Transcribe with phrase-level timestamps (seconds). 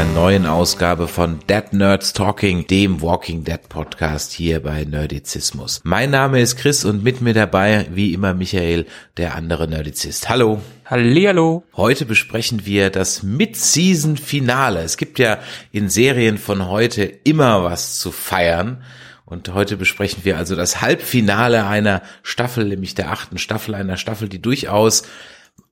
[0.00, 5.82] Einer neuen Ausgabe von Dead Nerds Talking, dem Walking Dead Podcast hier bei Nerdizismus.
[5.84, 8.86] Mein Name ist Chris und mit mir dabei, wie immer, Michael,
[9.18, 10.30] der andere Nerdizist.
[10.30, 10.62] Hallo.
[10.86, 11.64] Hallihallo.
[11.76, 14.80] Heute besprechen wir das Mid-Season-Finale.
[14.80, 15.38] Es gibt ja
[15.70, 18.82] in Serien von heute immer was zu feiern.
[19.26, 24.30] Und heute besprechen wir also das Halbfinale einer Staffel, nämlich der achten Staffel, einer Staffel,
[24.30, 25.02] die durchaus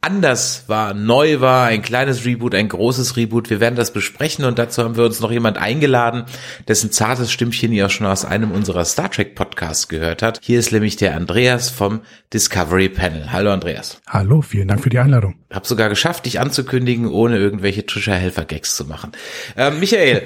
[0.01, 3.51] anders war, neu war, ein kleines Reboot, ein großes Reboot.
[3.51, 6.25] Wir werden das besprechen und dazu haben wir uns noch jemand eingeladen,
[6.69, 10.41] dessen zartes Stimmchen ihr auch schon aus einem unserer Star Trek Podcasts gehört hat.
[10.43, 12.01] Hier ist nämlich der Andreas vom
[12.33, 13.33] Discovery Panel.
[13.33, 14.01] Hallo Andreas.
[14.07, 15.35] Hallo, vielen Dank für die Einladung.
[15.53, 19.13] Hab sogar geschafft, dich anzukündigen, ohne irgendwelche Trisha-Helfer-Gags zu machen.
[19.57, 20.23] Ähm, Michael,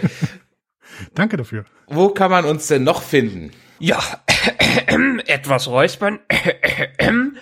[1.14, 1.64] Danke dafür.
[1.86, 3.51] wo kann man uns denn noch finden?
[3.79, 3.98] Ja,
[5.27, 6.20] etwas räuspern.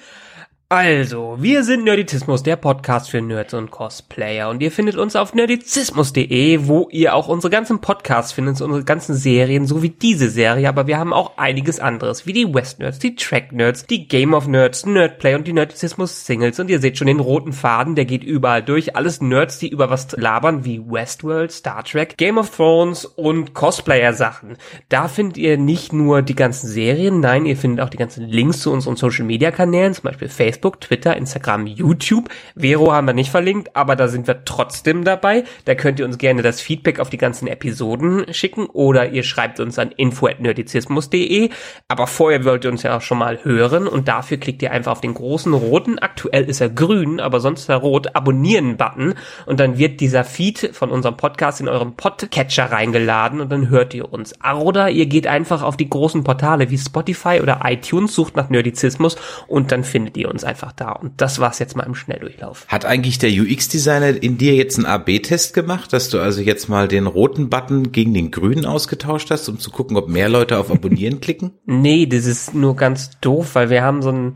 [0.73, 4.49] Also, wir sind Nerditismus, der Podcast für Nerds und Cosplayer.
[4.49, 9.17] Und ihr findet uns auf nerdizismus.de, wo ihr auch unsere ganzen Podcasts findet, unsere ganzen
[9.17, 10.69] Serien, so wie diese Serie.
[10.69, 14.33] Aber wir haben auch einiges anderes, wie die West Nerds, die Track Nerds, die Game
[14.33, 16.61] of Nerds, Nerdplay und die Nerdizismus Singles.
[16.61, 18.95] Und ihr seht schon den roten Faden, der geht überall durch.
[18.95, 24.57] Alles Nerds, die über was labern, wie Westworld, Star Trek, Game of Thrones und Cosplayer-Sachen.
[24.89, 28.61] Da findet ihr nicht nur die ganzen Serien, nein, ihr findet auch die ganzen Links
[28.61, 32.29] zu unseren Social Media Kanälen, zum Beispiel Facebook, Twitter, Instagram, YouTube.
[32.55, 35.45] Vero haben wir nicht verlinkt, aber da sind wir trotzdem dabei.
[35.65, 39.61] Da könnt ihr uns gerne das Feedback auf die ganzen Episoden schicken oder ihr schreibt
[39.61, 41.51] uns an info@nerdizismus.de.
[41.89, 44.93] Aber vorher wollt ihr uns ja auch schon mal hören und dafür klickt ihr einfach
[44.93, 49.15] auf den großen roten, aktuell ist er grün, aber sonst er rot, Abonnieren-Button
[49.47, 53.95] und dann wird dieser Feed von unserem Podcast in eurem Podcatcher reingeladen und dann hört
[53.95, 54.35] ihr uns.
[54.45, 59.17] Oder ihr geht einfach auf die großen Portale wie Spotify oder iTunes, sucht nach Nerdizismus
[59.47, 60.93] und dann findet ihr uns einfach da.
[60.93, 62.67] Und das war's jetzt mal im Schnelldurchlauf.
[62.69, 66.89] Hat eigentlich der UX-Designer in dir jetzt einen AB-Test gemacht, dass du also jetzt mal
[66.89, 70.71] den roten Button gegen den grünen ausgetauscht hast, um zu gucken, ob mehr Leute auf
[70.71, 71.53] Abonnieren klicken?
[71.65, 74.35] Nee, das ist nur ganz doof, weil wir haben so ein,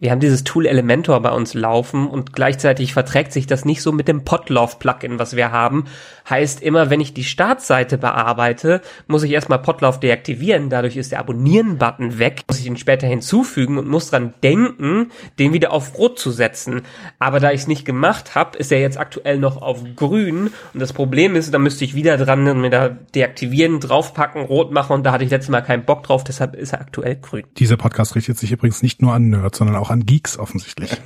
[0.00, 3.92] wir haben dieses Tool Elementor bei uns laufen und gleichzeitig verträgt sich das nicht so
[3.92, 5.84] mit dem Podlove-Plugin, was wir haben.
[6.28, 10.68] Heißt immer, wenn ich die Startseite bearbeite, muss ich erstmal Podlove deaktivieren.
[10.68, 12.42] Dadurch ist der Abonnieren-Button weg.
[12.48, 16.82] Muss ich ihn später hinzufügen und muss dran denken, den wieder auf Rot zu setzen.
[17.18, 20.50] Aber da ich es nicht gemacht habe, ist er jetzt aktuell noch auf Grün.
[20.74, 24.72] Und das Problem ist, da müsste ich wieder dran und mir da deaktivieren, draufpacken, rot
[24.72, 24.92] machen.
[24.92, 26.24] Und da hatte ich letztes Mal keinen Bock drauf.
[26.24, 27.44] Deshalb ist er aktuell grün.
[27.58, 30.90] Dieser Podcast richtet sich übrigens nicht nur an Nerds, sondern auch an Geeks offensichtlich.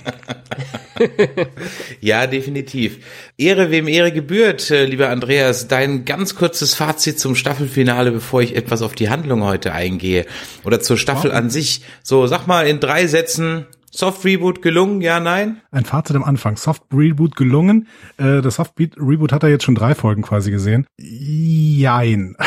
[2.01, 2.99] Ja, definitiv.
[3.37, 5.69] Ehre wem Ehre gebührt, äh, lieber Andreas.
[5.69, 10.27] Dein ganz kurzes Fazit zum Staffelfinale, bevor ich etwas auf die Handlung heute eingehe.
[10.65, 11.83] Oder zur Staffel an sich.
[12.03, 15.61] So, sag mal in drei Sätzen, Soft Reboot gelungen, ja, nein?
[15.71, 16.57] Ein Fazit am Anfang.
[16.57, 17.89] Soft Reboot gelungen.
[18.19, 20.87] Äh, das Soft Reboot hat er jetzt schon drei Folgen quasi gesehen.
[20.99, 22.37] Jein.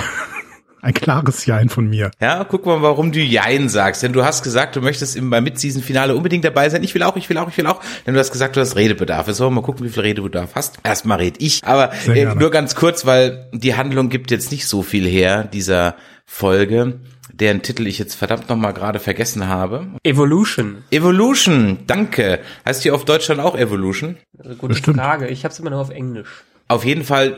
[0.81, 2.09] Ein klares Jein von mir.
[2.19, 4.01] Ja, guck mal, warum du Jein sagst.
[4.01, 6.83] Denn du hast gesagt, du möchtest im, beim Mid-Season-Finale unbedingt dabei sein.
[6.83, 7.81] Ich will auch, ich will auch, ich will auch.
[8.05, 9.27] Denn du hast gesagt, du hast Redebedarf.
[9.27, 10.79] Jetzt wollen wir mal gucken, wie viel Redebedarf hast.
[10.83, 11.63] Erstmal red ich.
[11.63, 15.95] Aber äh, nur ganz kurz, weil die Handlung gibt jetzt nicht so viel her, dieser
[16.25, 16.99] Folge,
[17.31, 19.87] deren Titel ich jetzt verdammt nochmal gerade vergessen habe.
[20.03, 20.83] Evolution.
[20.89, 22.39] Evolution, danke.
[22.65, 24.17] Heißt die auf Deutsch dann auch Evolution?
[24.37, 24.97] Also gute Bestimmt.
[24.97, 25.27] Frage.
[25.27, 26.29] Ich habe es immer noch auf Englisch.
[26.67, 27.37] Auf jeden Fall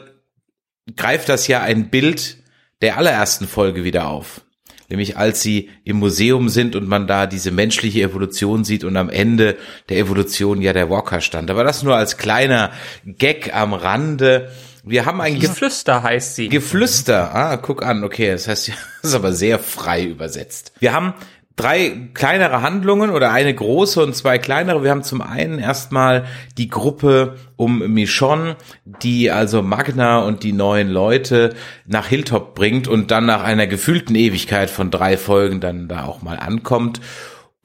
[0.96, 2.38] greift das ja ein Bild
[2.84, 4.42] der allerersten Folge wieder auf.
[4.90, 9.10] Nämlich als sie im Museum sind und man da diese menschliche Evolution sieht und am
[9.10, 9.58] Ende
[9.90, 11.50] der Evolution ja der Walker stand.
[11.50, 12.72] Aber das nur als kleiner
[13.06, 14.52] Gag am Rande.
[14.84, 16.50] Wir haben ein Gef Geflüster heißt sie.
[16.50, 17.34] Geflüster.
[17.34, 18.04] Ah, guck an.
[18.04, 18.68] Okay, das heißt,
[19.02, 20.74] das ist aber sehr frei übersetzt.
[20.80, 21.14] Wir haben
[21.56, 24.84] drei kleinere Handlungen oder eine große und zwei kleinere.
[24.84, 26.26] Wir haben zum einen erstmal
[26.58, 28.56] die Gruppe um Michonne,
[28.86, 31.54] die also Magna und die neuen Leute
[31.86, 36.22] nach Hilltop bringt und dann nach einer gefühlten Ewigkeit von drei Folgen dann da auch
[36.22, 37.00] mal ankommt.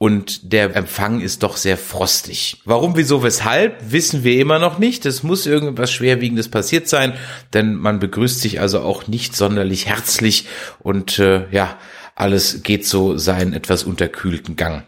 [0.01, 2.61] Und der Empfang ist doch sehr frostig.
[2.63, 5.05] Warum, wieso, weshalb, wissen wir immer noch nicht.
[5.05, 7.13] Es muss irgendwas Schwerwiegendes passiert sein,
[7.53, 10.47] denn man begrüßt sich also auch nicht sonderlich herzlich
[10.79, 11.77] und äh, ja,
[12.19, 14.83] alles geht so seinen etwas unterkühlten Gang.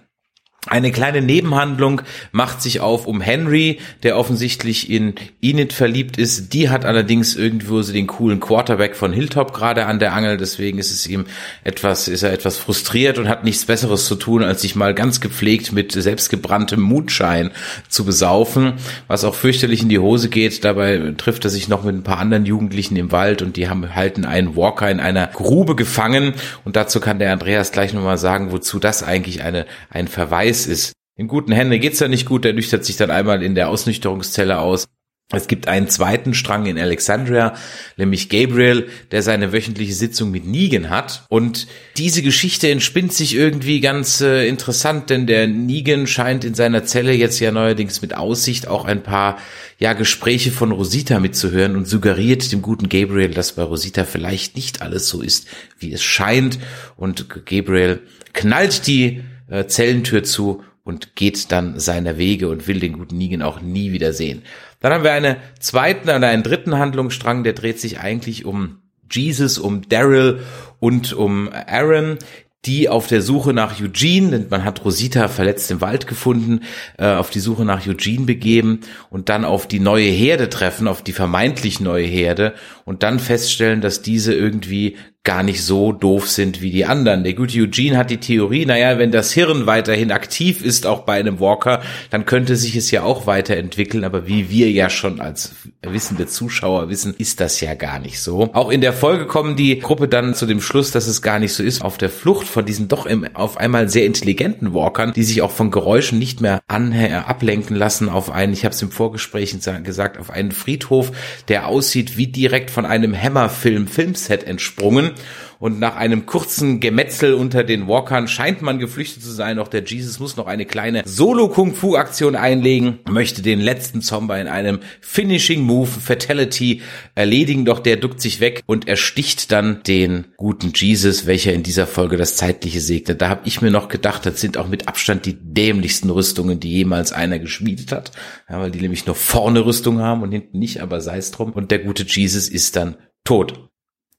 [0.68, 6.54] Eine kleine Nebenhandlung macht sich auf um Henry, der offensichtlich in Enid verliebt ist.
[6.54, 10.38] Die hat allerdings irgendwo so den coolen Quarterback von Hilltop gerade an der Angel.
[10.38, 11.26] Deswegen ist es ihm
[11.64, 15.20] etwas, ist er etwas frustriert und hat nichts Besseres zu tun, als sich mal ganz
[15.20, 17.50] gepflegt mit selbstgebranntem Mutschein
[17.90, 18.74] zu besaufen,
[19.08, 20.64] was auch fürchterlich in die Hose geht.
[20.64, 23.96] Dabei trifft er sich noch mit ein paar anderen Jugendlichen im Wald und die haben
[23.96, 26.36] halten einen Walker in einer Grube gefangen.
[26.66, 30.68] Und dazu kann der Andreas gleich nochmal sagen, wozu das eigentlich eine, ein Verweis weiß
[30.68, 30.94] ist.
[31.18, 34.60] In guten Händen geht's ja nicht gut, der nüchtert sich dann einmal in der Ausnüchterungszelle
[34.60, 34.88] aus.
[35.34, 37.56] Es gibt einen zweiten Strang in Alexandria,
[37.96, 41.24] nämlich Gabriel, der seine wöchentliche Sitzung mit Negan hat.
[41.30, 46.84] Und diese Geschichte entspinnt sich irgendwie ganz äh, interessant, denn der Negan scheint in seiner
[46.84, 49.38] Zelle jetzt ja neuerdings mit Aussicht auch ein paar
[49.80, 54.82] ja Gespräche von Rosita mitzuhören und suggeriert dem guten Gabriel, dass bei Rosita vielleicht nicht
[54.82, 55.48] alles so ist,
[55.80, 56.60] wie es scheint.
[56.98, 58.02] Und Gabriel
[58.34, 63.44] knallt die äh, Zellentür zu und geht dann seiner Wege und will den guten Negan
[63.44, 64.42] auch nie wieder sehen.
[64.80, 68.80] Dann haben wir einen zweiten oder einen dritten Handlungsstrang, der dreht sich eigentlich um
[69.12, 70.40] Jesus, um Daryl
[70.80, 72.18] und um Aaron,
[72.66, 76.62] die auf der Suche nach Eugene, denn man hat Rosita verletzt im Wald gefunden,
[76.98, 81.02] äh, auf die Suche nach Eugene begeben und dann auf die neue Herde treffen, auf
[81.02, 82.54] die vermeintlich neue Herde
[82.86, 87.24] und dann feststellen, dass diese irgendwie gar nicht so doof sind wie die anderen.
[87.24, 91.20] Der gute Eugene hat die Theorie, naja, wenn das Hirn weiterhin aktiv ist, auch bei
[91.20, 95.54] einem Walker, dann könnte sich es ja auch weiterentwickeln, aber wie wir ja schon als
[95.84, 98.50] wissende Zuschauer wissen, ist das ja gar nicht so.
[98.54, 101.54] Auch in der Folge kommen die Gruppe dann zu dem Schluss, dass es gar nicht
[101.54, 105.24] so ist, auf der Flucht von diesen doch im, auf einmal sehr intelligenten Walkern, die
[105.24, 108.82] sich auch von Geräuschen nicht mehr an, äh, ablenken lassen auf einen, ich habe es
[108.82, 111.12] im Vorgespräch gesagt, auf einen Friedhof,
[111.48, 115.11] der aussieht wie direkt von einem Hammerfilm Filmset entsprungen
[115.60, 119.58] und nach einem kurzen Gemetzel unter den Walkern scheint man geflüchtet zu sein.
[119.58, 124.80] Doch der Jesus muss noch eine kleine Solo-Kung-Fu-Aktion einlegen, möchte den letzten Zomber in einem
[125.02, 126.82] Finishing Move Fatality
[127.16, 131.88] erledigen, doch der duckt sich weg und ersticht dann den guten Jesus, welcher in dieser
[131.88, 133.22] Folge das Zeitliche segnet.
[133.22, 136.72] Da habe ich mir noch gedacht, das sind auch mit Abstand die dämlichsten Rüstungen, die
[136.72, 138.12] jemals einer geschmiedet hat,
[138.50, 141.52] ja, weil die nämlich nur vorne Rüstung haben und hinten nicht, aber sei es drum.
[141.52, 143.71] Und der gute Jesus ist dann tot.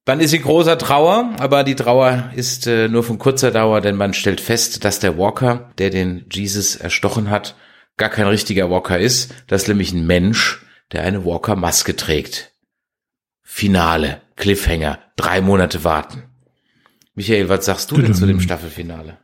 [0.05, 3.97] Dann ist sie großer Trauer, aber die Trauer ist äh, nur von kurzer Dauer, denn
[3.97, 7.55] man stellt fest, dass der Walker, der den Jesus erstochen hat,
[7.97, 9.33] gar kein richtiger Walker ist.
[9.47, 12.53] Das ist nämlich ein Mensch, der eine Walker-Maske trägt.
[13.43, 16.25] Finale, Cliffhanger, drei Monate warten.
[17.15, 19.19] Michael, was sagst du denn zu dem Staffelfinale?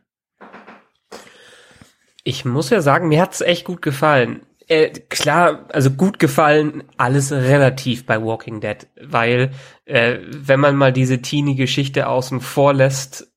[2.23, 7.31] Ich muss ja sagen, mir hat's echt gut gefallen äh, klar, also gut gefallen, alles
[7.31, 9.51] relativ bei Walking Dead, weil
[9.85, 13.31] äh, wenn man mal diese Teenie-Geschichte außen vor lässt,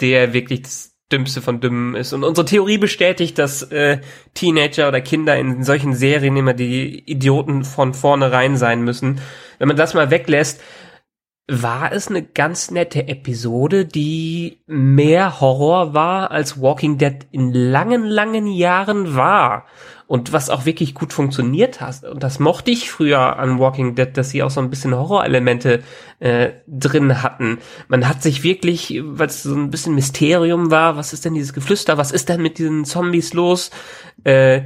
[0.00, 2.14] der wirklich das Dümmste von Dümmen ist.
[2.14, 3.98] Und unsere Theorie bestätigt, dass äh,
[4.32, 9.20] Teenager oder Kinder in solchen Serien immer die Idioten von vornherein sein müssen.
[9.58, 10.62] Wenn man das mal weglässt,
[11.48, 18.04] war es eine ganz nette Episode, die mehr Horror war, als Walking Dead in langen,
[18.04, 19.66] langen Jahren war
[20.06, 22.04] und was auch wirklich gut funktioniert hat.
[22.04, 25.82] Und das mochte ich früher an Walking Dead, dass sie auch so ein bisschen Horrorelemente
[26.18, 27.58] äh, drin hatten.
[27.88, 31.52] Man hat sich wirklich, weil es so ein bisschen Mysterium war, was ist denn dieses
[31.52, 33.70] Geflüster, was ist denn mit diesen Zombies los,
[34.24, 34.62] äh,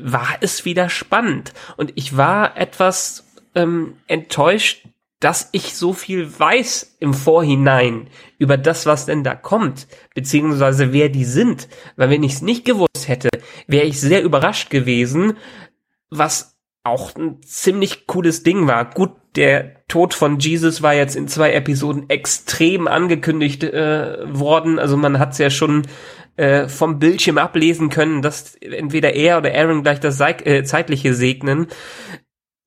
[0.00, 1.52] war es wieder spannend.
[1.76, 4.86] Und ich war etwas ähm, enttäuscht,
[5.22, 8.08] dass ich so viel weiß im Vorhinein
[8.38, 11.68] über das, was denn da kommt, beziehungsweise wer die sind.
[11.94, 13.28] Weil wenn ich es nicht gewusst hätte,
[13.68, 15.34] wäre ich sehr überrascht gewesen,
[16.10, 18.90] was auch ein ziemlich cooles Ding war.
[18.90, 24.80] Gut, der Tod von Jesus war jetzt in zwei Episoden extrem angekündigt äh, worden.
[24.80, 25.82] Also man hat es ja schon
[26.36, 31.14] äh, vom Bildschirm ablesen können, dass entweder er oder Aaron gleich das Seik äh, zeitliche
[31.14, 31.68] segnen.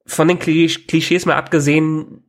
[0.05, 2.24] Von den Klischees mal abgesehen,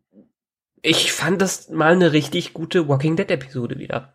[0.87, 4.15] ich fand das mal eine richtig gute Walking Dead Episode wieder.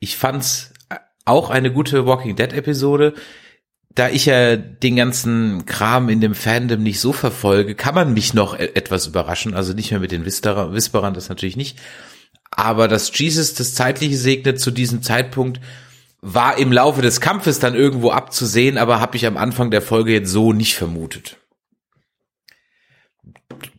[0.00, 0.72] Ich fand's
[1.26, 3.14] auch eine gute Walking Dead Episode.
[3.90, 8.34] Da ich ja den ganzen Kram in dem Fandom nicht so verfolge, kann man mich
[8.34, 9.54] noch e- etwas überraschen.
[9.54, 11.78] Also nicht mehr mit den Whisperern, das natürlich nicht.
[12.50, 15.60] Aber dass Jesus das Zeitliche segnet zu diesem Zeitpunkt,
[16.22, 20.12] war im Laufe des Kampfes dann irgendwo abzusehen, aber habe ich am Anfang der Folge
[20.12, 21.36] jetzt so nicht vermutet.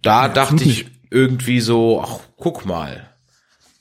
[0.03, 3.10] Da ja, dachte ich, irgendwie so, ach, guck mal.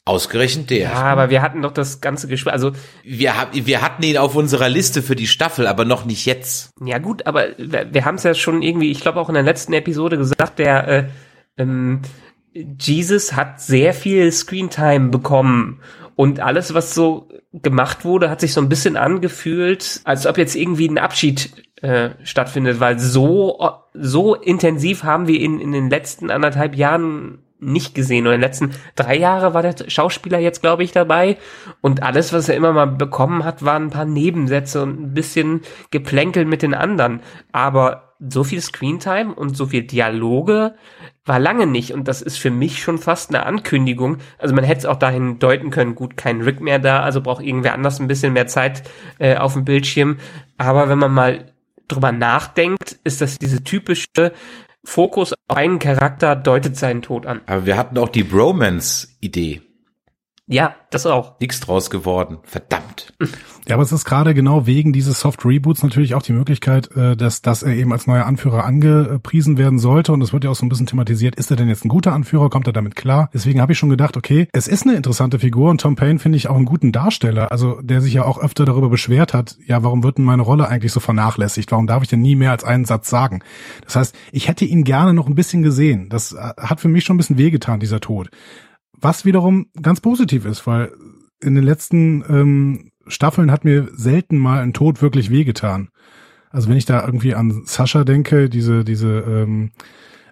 [0.06, 0.90] Ausgerechnet der.
[0.90, 2.72] Ja, aber wir hatten doch das ganze Gespräch, also.
[3.02, 6.72] Wir, wir hatten ihn auf unserer Liste für die Staffel, aber noch nicht jetzt.
[6.84, 9.42] Ja gut, aber wir, wir haben es ja schon irgendwie, ich glaube auch in der
[9.42, 11.04] letzten Episode gesagt, der äh,
[11.56, 12.02] ähm,
[12.52, 15.80] Jesus hat sehr viel Screentime bekommen
[16.16, 20.54] Und alles, was so gemacht wurde, hat sich so ein bisschen angefühlt, als ob jetzt
[20.54, 21.50] irgendwie ein Abschied
[21.84, 23.62] äh, stattfindet, weil so,
[23.92, 28.26] so intensiv haben wir ihn in den letzten anderthalb Jahren nicht gesehen.
[28.26, 31.36] Und in den letzten drei Jahre war der Schauspieler jetzt, glaube ich, dabei.
[31.82, 35.60] Und alles, was er immer mal bekommen hat, waren ein paar Nebensätze und ein bisschen
[35.90, 37.20] Geplänkel mit den anderen.
[37.52, 40.74] Aber so viel Screentime und so viel Dialoge
[41.26, 41.92] war lange nicht.
[41.92, 44.18] Und das ist für mich schon fast eine Ankündigung.
[44.38, 47.44] Also man hätte es auch dahin deuten können, gut, kein Rick mehr da, also braucht
[47.44, 48.84] irgendwer anders ein bisschen mehr Zeit
[49.18, 50.16] äh, auf dem Bildschirm.
[50.56, 51.53] Aber wenn man mal
[51.88, 54.32] drüber nachdenkt, ist das diese typische
[54.84, 57.40] Fokus auf einen Charakter deutet seinen Tod an.
[57.46, 59.62] Aber wir hatten auch die Bromance-Idee.
[60.46, 61.40] Ja, das auch.
[61.40, 62.38] Nix draus geworden.
[62.42, 63.14] Verdammt.
[63.66, 67.16] Ja, aber es ist gerade genau wegen dieses Soft Reboots natürlich auch die Möglichkeit, äh,
[67.16, 70.12] dass, dass er eben als neuer Anführer angepriesen werden sollte.
[70.12, 72.12] Und es wird ja auch so ein bisschen thematisiert, ist er denn jetzt ein guter
[72.12, 72.50] Anführer?
[72.50, 73.30] Kommt er damit klar?
[73.32, 76.36] Deswegen habe ich schon gedacht, okay, es ist eine interessante Figur und Tom Payne finde
[76.36, 77.50] ich auch einen guten Darsteller.
[77.50, 80.68] Also der sich ja auch öfter darüber beschwert hat, ja, warum wird denn meine Rolle
[80.68, 81.72] eigentlich so vernachlässigt?
[81.72, 83.40] Warum darf ich denn nie mehr als einen Satz sagen?
[83.86, 86.10] Das heißt, ich hätte ihn gerne noch ein bisschen gesehen.
[86.10, 88.28] Das äh, hat für mich schon ein bisschen wehgetan, dieser Tod.
[89.04, 90.90] Was wiederum ganz positiv ist, weil
[91.38, 95.90] in den letzten ähm, Staffeln hat mir selten mal ein Tod wirklich wehgetan.
[96.48, 99.72] Also wenn ich da irgendwie an Sascha denke, diese, diese ähm,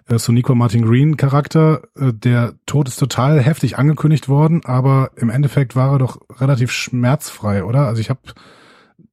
[0.09, 5.29] äh, Sonico Martin Green Charakter, äh, der Tod ist total heftig angekündigt worden, aber im
[5.29, 7.85] Endeffekt war er doch relativ schmerzfrei, oder?
[7.85, 8.21] Also ich habe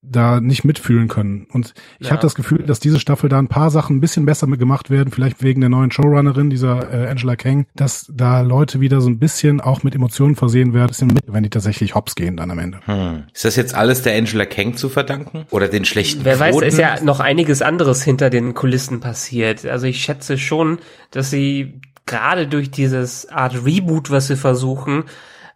[0.03, 1.47] da nicht mitfühlen können.
[1.53, 2.13] Und ich Ja.
[2.13, 4.89] habe das Gefühl, dass diese Staffel da ein paar Sachen ein bisschen besser mit gemacht
[4.89, 9.11] werden, vielleicht wegen der neuen Showrunnerin, dieser äh, Angela Kang, dass da Leute wieder so
[9.11, 12.51] ein bisschen auch mit Emotionen versehen werden, bisschen mit, wenn die tatsächlich hops gehen dann
[12.51, 12.81] am Ende.
[12.87, 13.25] Hm.
[13.35, 15.45] Ist das jetzt alles der Angela Kang zu verdanken?
[15.51, 16.67] Oder den schlechten Wer weiß, Quoten?
[16.69, 19.67] ist ja noch einiges anderes hinter den Kulissen passiert.
[19.67, 20.79] Also ich schätze schon,
[21.11, 25.05] dass sie gerade durch dieses Art Reboot, was sie versuchen,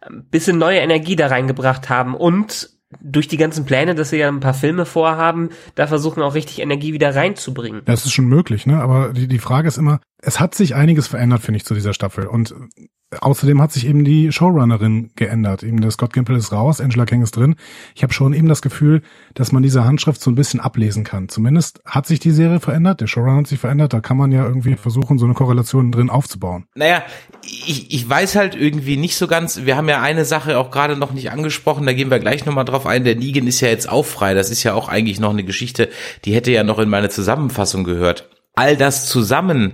[0.01, 2.69] ein bisschen neue Energie da reingebracht haben und
[3.01, 6.59] durch die ganzen Pläne, dass sie ja ein paar Filme vorhaben, da versuchen auch richtig
[6.59, 7.81] Energie wieder reinzubringen.
[7.85, 8.81] Das ist schon möglich, ne?
[8.81, 11.93] Aber die, die Frage ist immer, es hat sich einiges verändert, finde ich, zu dieser
[11.93, 12.25] Staffel.
[12.25, 15.61] Und äh, außerdem hat sich eben die Showrunnerin geändert.
[15.63, 17.55] Eben der Scott Gimple ist raus, Angela Kang ist drin.
[17.93, 19.01] Ich habe schon eben das Gefühl,
[19.33, 21.29] dass man diese Handschrift so ein bisschen ablesen kann.
[21.29, 23.93] Zumindest hat sich die Serie verändert, der Showrunner hat sich verändert.
[23.93, 26.65] Da kann man ja irgendwie versuchen, so eine Korrelation drin aufzubauen.
[26.75, 27.03] Naja,
[27.43, 30.97] ich, ich weiß halt irgendwie nicht so ganz, wir haben ja eine Sache auch gerade
[30.97, 33.89] noch nicht angesprochen, da gehen wir gleich nochmal drauf ein, der Negan ist ja jetzt
[33.89, 35.89] auch frei, das ist ja auch eigentlich noch eine Geschichte,
[36.25, 38.29] die hätte ja noch in meine Zusammenfassung gehört.
[38.55, 39.73] All das zusammen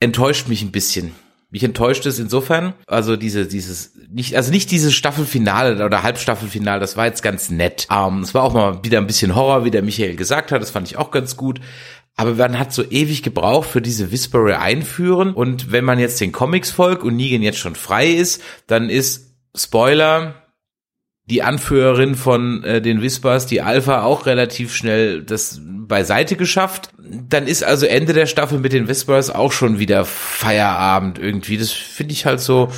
[0.00, 1.14] enttäuscht mich ein bisschen.
[1.52, 6.96] Mich enttäuscht es insofern, also diese, dieses, nicht, also nicht dieses Staffelfinale oder Halbstaffelfinale, das
[6.96, 7.88] war jetzt ganz nett.
[7.90, 10.70] Ähm, es war auch mal wieder ein bisschen Horror, wie der Michael gesagt hat, das
[10.70, 11.60] fand ich auch ganz gut.
[12.16, 15.32] Aber man hat so ewig gebraucht für diese Whisperer einführen.
[15.32, 19.34] Und wenn man jetzt den Comics folgt und Negan jetzt schon frei ist, dann ist
[19.56, 20.34] Spoiler
[21.30, 26.90] die Anführerin von äh, den Whispers, die Alpha, auch relativ schnell das beiseite geschafft.
[26.98, 31.56] Dann ist also Ende der Staffel mit den Whispers auch schon wieder Feierabend irgendwie.
[31.56, 32.70] Das finde ich halt so.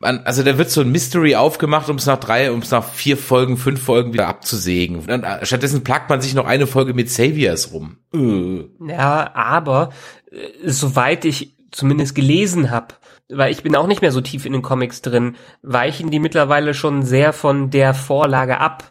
[0.00, 3.16] Also da wird so ein Mystery aufgemacht, um es nach drei, um es nach vier
[3.16, 5.06] Folgen, fünf Folgen wieder abzusägen.
[5.06, 7.98] Dann, äh, stattdessen plagt man sich noch eine Folge mit Saviors rum.
[8.12, 8.64] Äh.
[8.90, 9.90] Ja, aber
[10.32, 12.94] äh, soweit ich zumindest gelesen habe,
[13.32, 16.74] weil ich bin auch nicht mehr so tief in den Comics drin, weichen die mittlerweile
[16.74, 18.84] schon sehr von der Vorlage ab.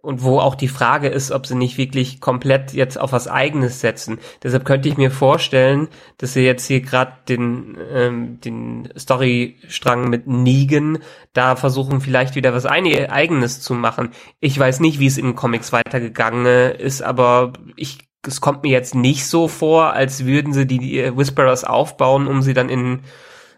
[0.00, 3.80] Und wo auch die Frage ist, ob sie nicht wirklich komplett jetzt auf was Eigenes
[3.80, 4.18] setzen.
[4.42, 10.26] Deshalb könnte ich mir vorstellen, dass sie jetzt hier gerade den, ähm, den Storystrang mit
[10.26, 10.98] Negan
[11.32, 14.10] da versuchen, vielleicht wieder was Eigenes zu machen.
[14.40, 18.70] Ich weiß nicht, wie es in den Comics weitergegangen ist, aber ich es kommt mir
[18.70, 23.00] jetzt nicht so vor, als würden sie die äh, Whisperers aufbauen, um sie dann in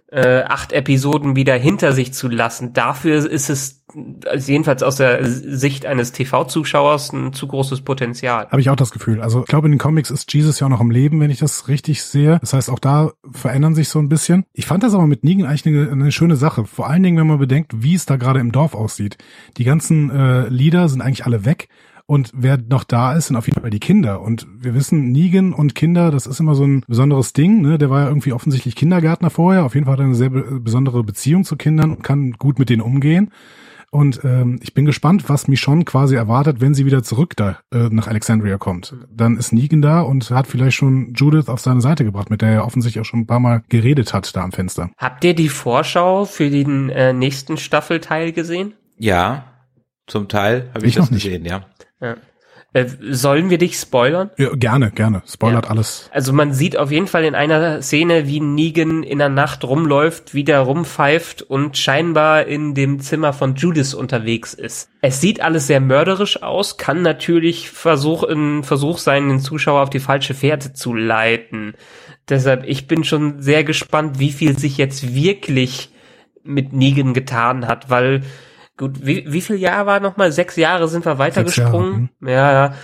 [0.08, 2.72] äh, acht Episoden wieder hinter sich zu lassen.
[2.72, 3.84] Dafür ist es
[4.26, 8.46] also jedenfalls aus der Sicht eines TV-Zuschauers ein zu großes Potenzial.
[8.50, 9.22] Habe ich auch das Gefühl.
[9.22, 11.38] Also ich glaube, in den Comics ist Jesus ja auch noch am Leben, wenn ich
[11.38, 12.38] das richtig sehe.
[12.40, 14.44] Das heißt, auch da verändern sich so ein bisschen.
[14.52, 16.66] Ich fand das aber mit Negan eigentlich eine, eine schöne Sache.
[16.66, 19.18] Vor allen Dingen, wenn man bedenkt, wie es da gerade im Dorf aussieht.
[19.56, 21.68] Die ganzen äh, Lieder sind eigentlich alle weg.
[22.06, 24.20] Und wer noch da ist, sind auf jeden Fall die Kinder.
[24.20, 27.62] Und wir wissen, Negan und Kinder, das ist immer so ein besonderes Ding.
[27.62, 27.78] Ne?
[27.78, 29.64] Der war ja irgendwie offensichtlich Kindergärtner vorher.
[29.64, 32.58] Auf jeden Fall hat er eine sehr be besondere Beziehung zu Kindern und kann gut
[32.60, 33.32] mit denen umgehen.
[33.90, 37.88] Und ähm, ich bin gespannt, was Michonne quasi erwartet, wenn sie wieder zurück da äh,
[37.90, 38.94] nach Alexandria kommt.
[39.10, 42.50] Dann ist Negan da und hat vielleicht schon Judith auf seine Seite gebracht, mit der
[42.50, 44.90] er offensichtlich auch schon ein paar Mal geredet hat da am Fenster.
[44.98, 48.75] Habt ihr die Vorschau für den äh, nächsten Staffelteil gesehen?
[48.98, 49.44] Ja,
[50.06, 51.25] zum Teil habe ich, Ich noch das nicht.
[51.25, 51.64] gesehen, ja.
[52.00, 52.17] Ja.
[52.73, 54.31] Äh, sollen wir dich spoilern?
[54.37, 55.23] Ja, gerne, gerne.
[55.26, 55.71] Spoilert Ja.
[55.71, 56.11] alles.
[56.12, 60.35] Also man sieht auf jeden Fall in einer Szene, wie Negan in der Nacht rumläuft,
[60.35, 64.91] wieder rumpfeift und scheinbar in dem Zimmer von Judith unterwegs ist.
[65.00, 69.91] Es sieht alles sehr mörderisch aus, kann natürlich Versuch, ein Versuch sein, den Zuschauer auf
[69.91, 71.75] die falsche Fährte zu leiten.
[72.29, 75.91] Deshalb, ich bin schon sehr gespannt, wie viel sich jetzt wirklich
[76.43, 78.23] mit Negan getan hat, weil
[78.76, 80.33] Gut, wie, wie viel Jahr war nochmal?
[80.33, 82.11] Sechs Jahre sind wir weitergesprungen.
[82.21, 82.75] Ja, ja.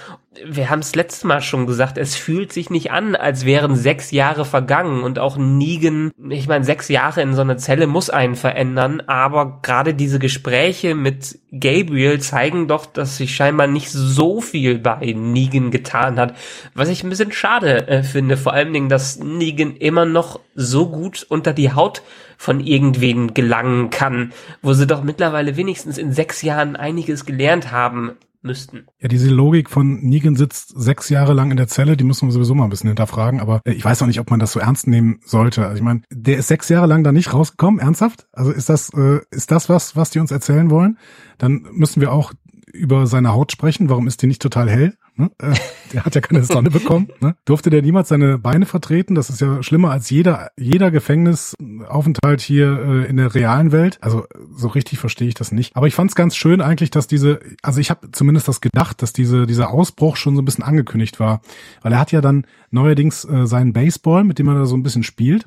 [0.46, 4.12] Wir haben es letztes Mal schon gesagt, es fühlt sich nicht an, als wären sechs
[4.12, 8.34] Jahre vergangen und auch Negan, ich meine, sechs Jahre in so einer Zelle muss einen
[8.34, 14.78] verändern, aber gerade diese Gespräche mit Gabriel zeigen doch, dass sich scheinbar nicht so viel
[14.78, 16.34] bei Negan getan hat,
[16.74, 20.88] was ich ein bisschen schade äh, finde, vor allen Dingen, dass Negan immer noch so
[20.88, 22.02] gut unter die Haut
[22.38, 28.12] von irgendwen gelangen kann, wo sie doch mittlerweile wenigstens in sechs Jahren einiges gelernt haben
[28.42, 28.87] müssten.
[29.00, 32.32] Ja, diese Logik von Negan sitzt sechs Jahre lang in der Zelle, die müssen wir
[32.32, 34.61] sowieso mal ein bisschen hinterfragen, aber äh, ich weiß auch nicht, ob man das so
[34.61, 35.64] ernst nehmen sollte.
[35.64, 38.26] Also ich meine, der ist sechs Jahre lang da nicht rausgekommen, ernsthaft?
[38.32, 40.99] Also ist das, äh, ist das was, was die uns erzählen wollen?
[41.38, 42.32] Dann müssen wir auch
[42.72, 43.88] über seine Haut sprechen.
[43.88, 44.96] Warum ist die nicht total hell?
[45.14, 45.31] Ne?
[45.38, 45.54] Äh,
[45.92, 47.09] der hat ja keine Sonne bekommen.
[47.21, 47.37] Ne?
[47.45, 49.14] Durfte der niemals seine Beine vertreten?
[49.14, 53.99] Das ist ja schlimmer als jeder, jeder Gefängnisaufenthalt hier äh, in der realen Welt.
[54.00, 55.76] Also so richtig verstehe ich das nicht.
[55.76, 59.02] Aber ich fand es ganz schön eigentlich, dass diese, also ich habe zumindest das gedacht,
[59.02, 61.42] dass diese dieser Ausbruch schon so ein bisschen angekündigt war.
[61.83, 64.83] Weil er hat ja dann neuerdings äh, seinen Baseball, mit dem er da so ein
[64.83, 65.47] bisschen spielt.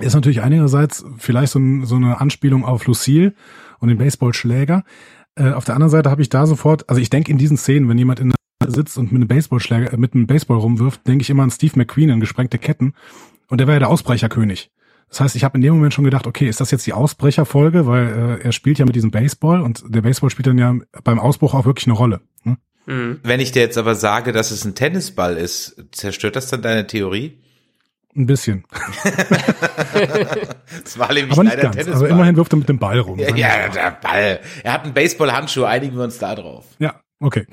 [0.00, 3.34] Ist natürlich einigerseits vielleicht so, ein, so eine Anspielung auf Lucille
[3.78, 4.82] und den Baseballschläger.
[5.36, 7.88] Äh, auf der anderen Seite habe ich da sofort, also ich denke in diesen Szenen,
[7.88, 8.34] wenn jemand in
[8.72, 12.10] sitzt und mit einem Baseballschläger, mit einem Baseball rumwirft, denke ich immer an Steve McQueen
[12.10, 12.94] in gesprengte Ketten.
[13.48, 14.70] Und der war ja der Ausbrecherkönig.
[15.08, 17.86] Das heißt, ich habe in dem Moment schon gedacht, okay, ist das jetzt die Ausbrecherfolge,
[17.86, 21.20] weil äh, er spielt ja mit diesem Baseball und der Baseball spielt dann ja beim
[21.20, 22.20] Ausbruch auch wirklich eine Rolle.
[22.42, 22.56] Ne?
[22.86, 23.20] Mhm.
[23.22, 26.86] Wenn ich dir jetzt aber sage, dass es ein Tennisball ist, zerstört das dann deine
[26.86, 27.38] Theorie?
[28.16, 28.64] Ein bisschen.
[30.84, 31.76] Es war nämlich Aber nicht leider ganz.
[31.76, 32.02] Tennisball.
[32.02, 33.18] Also immerhin wirft er mit dem Ball rum.
[33.18, 34.40] ja, wir ja, der Ball.
[34.62, 36.64] Er hat einen Baseballhandschuh, einigen wir uns da drauf.
[36.78, 37.46] ja, okay.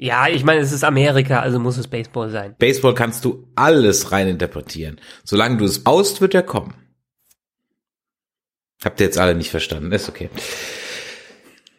[0.00, 2.54] Ja, ich meine, es ist Amerika, also muss es Baseball sein.
[2.56, 5.00] Baseball kannst du alles reininterpretieren.
[5.24, 6.74] Solange du es baust, wird er kommen.
[8.84, 9.90] Habt ihr jetzt alle nicht verstanden?
[9.90, 10.30] Ist okay.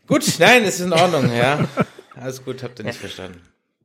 [0.05, 1.65] Gut, nein, ist in Ordnung, ja.
[2.13, 3.41] Alles gut, habt ihr nicht verstanden.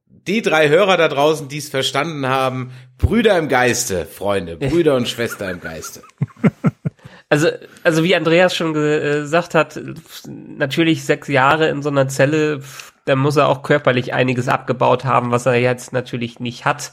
[0.06, 5.08] Die drei Hörer da draußen, die es verstanden haben, Brüder im Geiste, Freunde, Brüder und
[5.08, 6.02] Schwester im Geiste.
[7.28, 7.48] Also,
[7.84, 9.80] also wie Andreas schon äh, gesagt hat,
[10.26, 12.60] natürlich sechs Jahre in so einer Zelle,
[13.04, 16.92] da muss er auch körperlich einiges abgebaut haben, was er jetzt natürlich nicht hat.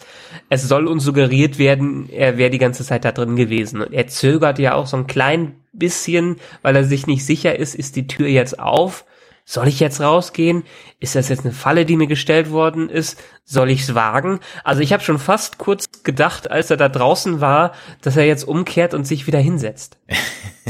[0.49, 3.81] Es soll uns suggeriert werden, er wäre die ganze Zeit da drin gewesen.
[3.81, 7.75] Und er zögert ja auch so ein klein bisschen, weil er sich nicht sicher ist,
[7.75, 9.05] ist die Tür jetzt auf?
[9.45, 10.63] Soll ich jetzt rausgehen?
[10.99, 13.21] Ist das jetzt eine Falle, die mir gestellt worden ist?
[13.43, 14.39] Soll ich's wagen?
[14.63, 18.43] Also ich habe schon fast kurz gedacht, als er da draußen war, dass er jetzt
[18.43, 19.97] umkehrt und sich wieder hinsetzt.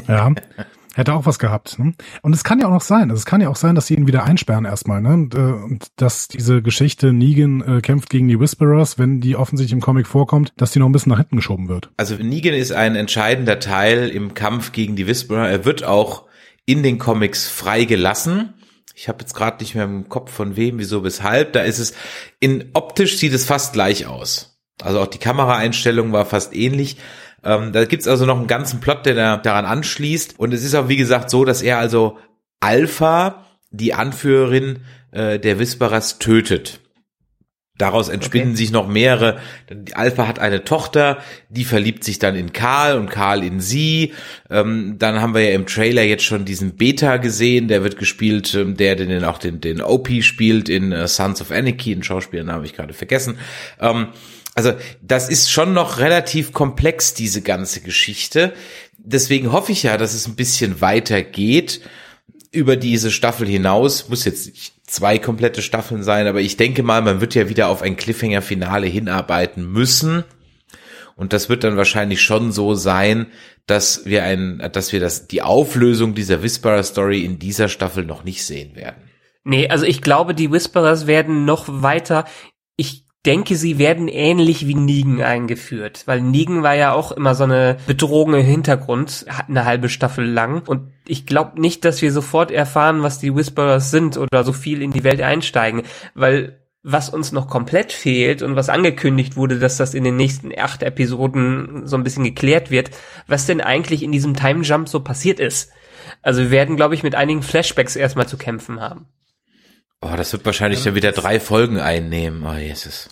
[0.07, 0.31] Ja.
[0.93, 1.79] Hätte auch was gehabt.
[1.79, 1.93] Ne?
[2.21, 3.09] Und es kann ja auch noch sein.
[3.11, 5.01] Es kann ja auch sein, dass sie ihn wieder einsperren erstmal.
[5.01, 5.13] Ne?
[5.13, 9.73] Und, äh, und dass diese Geschichte Negan äh, kämpft gegen die Whisperers, wenn die offensichtlich
[9.73, 11.91] im Comic vorkommt, dass die noch ein bisschen nach hinten geschoben wird.
[11.95, 15.47] Also Negan ist ein entscheidender Teil im Kampf gegen die Whisperer.
[15.47, 16.25] Er wird auch
[16.65, 18.53] in den Comics freigelassen.
[18.93, 21.53] Ich habe jetzt gerade nicht mehr im Kopf von wem, wieso, weshalb.
[21.53, 21.93] Da ist es
[22.39, 24.59] in optisch sieht es fast gleich aus.
[24.81, 26.97] Also auch die Kameraeinstellung war fast ähnlich.
[27.43, 30.39] Ähm, da gibt's also noch einen ganzen Plot, der da, daran anschließt.
[30.39, 32.17] Und es ist auch wie gesagt so, dass er also
[32.59, 34.79] Alpha, die Anführerin
[35.11, 36.79] äh, der Whisperers, tötet.
[37.77, 38.57] Daraus entspinnen Okay.
[38.57, 39.39] sich noch mehrere.
[39.71, 41.17] Die Alpha hat eine Tochter,
[41.49, 44.13] die verliebt sich dann in Karl und Karl in sie.
[44.51, 48.53] Ähm, dann haben wir ja im Trailer jetzt schon diesen Beta gesehen, der wird gespielt,
[48.53, 52.57] ähm, der den auch den, den OP spielt in äh, Sons of Anarchy, einen Schauspielernamen
[52.57, 53.39] habe ich gerade vergessen.
[53.79, 54.09] Ähm,
[54.55, 58.53] also das ist schon noch relativ komplex, diese ganze Geschichte.
[58.97, 61.81] Deswegen hoffe ich ja, dass es ein bisschen weiter geht
[62.51, 64.09] über diese Staffel hinaus.
[64.09, 67.69] Muss jetzt nicht zwei komplette Staffeln sein, aber ich denke mal, man wird ja wieder
[67.69, 70.25] auf ein Cliffhanger-Finale hinarbeiten müssen.
[71.15, 73.27] Und das wird dann wahrscheinlich schon so sein,
[73.67, 78.45] dass wir ein, dass wir das, die Auflösung dieser Whisperer-Story in dieser Staffel noch nicht
[78.45, 79.11] sehen werden.
[79.43, 82.25] Nee, also ich glaube, die Whisperers werden noch weiter.
[83.25, 87.77] Denke, sie werden ähnlich wie Negan eingeführt, weil Negan war ja auch immer so eine
[87.85, 93.19] Bedrohung Hintergrund, eine halbe Staffel lang und ich glaube nicht, dass wir sofort erfahren, was
[93.19, 95.83] die Whisperers sind oder so viel in die Welt einsteigen,
[96.15, 100.51] weil was uns noch komplett fehlt und was angekündigt wurde, dass das in den nächsten
[100.57, 102.89] acht Episoden so ein bisschen geklärt wird,
[103.27, 105.71] was denn eigentlich in diesem Time Jump so passiert ist.
[106.23, 109.05] Also wir werden, glaube ich, mit einigen Flashbacks erstmal zu kämpfen haben.
[110.21, 112.43] Das wird wahrscheinlich dann wieder drei Folgen einnehmen.
[112.45, 113.09] Oh, Jesus.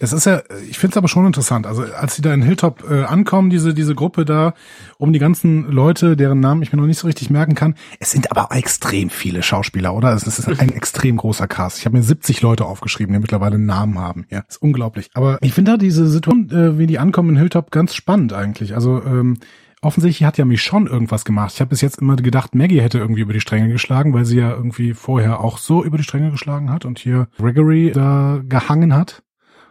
[0.00, 1.64] Es ist ja, ich finde es aber schon interessant.
[1.64, 4.54] Also als sie da in Hilltop äh, ankommen, diese diese Gruppe da,
[4.98, 7.76] um die ganzen Leute, deren Namen ich mir noch nicht so richtig merken kann.
[8.00, 10.12] Es sind aber extrem viele Schauspieler, oder?
[10.12, 11.78] Es ist ein extrem großer Cast.
[11.78, 14.26] Ich habe mir 70 Leute aufgeschrieben, die mittlerweile einen Namen haben.
[14.28, 15.10] Ja, ist unglaublich.
[15.14, 18.74] Aber ich finde da diese Situation, äh, wie die ankommen in Hilltop, ganz spannend eigentlich.
[18.74, 19.38] Also ähm,
[19.82, 21.54] offensichtlich hat ja Michonne irgendwas gemacht.
[21.54, 24.38] Ich habe bis jetzt immer gedacht, Maggie hätte irgendwie über die Stränge geschlagen, weil sie
[24.38, 28.94] ja irgendwie vorher auch so über die Stränge geschlagen hat und hier Gregory da gehangen
[28.94, 29.22] hat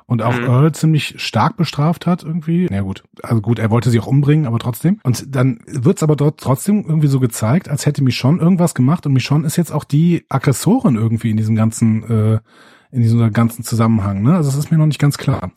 [0.09, 0.45] und auch mhm.
[0.45, 2.65] Earl ziemlich stark bestraft hat irgendwie.
[2.69, 4.99] Na ja, gut, also gut, er wollte sie auch umbringen, aber trotzdem.
[5.03, 9.13] Und dann wird's aber dort trotzdem irgendwie so gezeigt, als hätte Michonne irgendwas gemacht und
[9.13, 12.39] Michonne ist jetzt auch die Aggressorin irgendwie in diesem ganzen, äh,
[12.91, 14.23] in diesem ganzen Zusammenhang.
[14.23, 14.35] Ne?
[14.35, 15.51] Also das ist mir noch nicht ganz klar.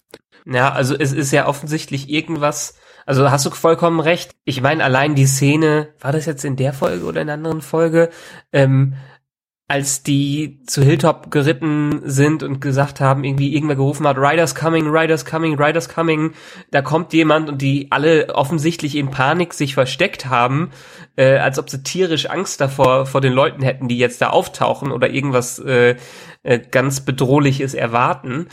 [0.45, 2.75] Ja, also es ist ja offensichtlich irgendwas,
[3.07, 4.33] also hast du vollkommen recht.
[4.45, 7.63] Ich meine, allein die Szene, war das jetzt in der Folge oder in einer anderen
[7.63, 8.11] Folge,
[8.53, 8.95] ähm,
[9.73, 14.87] als die zu Hilltop geritten sind und gesagt haben, irgendwie irgendwer gerufen hat, Riders coming,
[14.89, 16.35] Riders coming, Riders coming,
[16.71, 20.73] da kommt jemand und die alle offensichtlich in Panik sich versteckt haben,
[21.17, 24.93] äh, als ob sie tierisch Angst davor vor den Leuten hätten, die jetzt da auftauchen
[24.93, 25.97] oder irgendwas äh,
[26.43, 28.49] äh, ganz bedrohliches erwarten.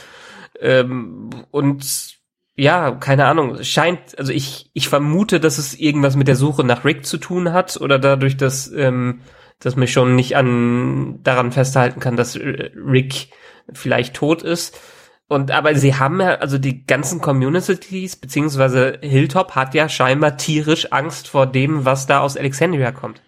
[0.61, 2.18] Ähm, und
[2.59, 6.85] ja, keine Ahnung, scheint, also ich, ich vermute, dass es irgendwas mit der Suche nach
[6.85, 9.21] Rick zu tun hat oder dadurch, dass ähm,
[9.59, 13.29] dass mich schon nicht an daran festhalten kann, dass Rick
[13.71, 14.79] vielleicht tot ist.
[15.27, 20.91] Und aber sie haben ja, also die ganzen Communities, beziehungsweise Hilltop hat ja scheinbar tierisch
[20.91, 23.21] Angst vor dem, was da aus Alexandria kommt.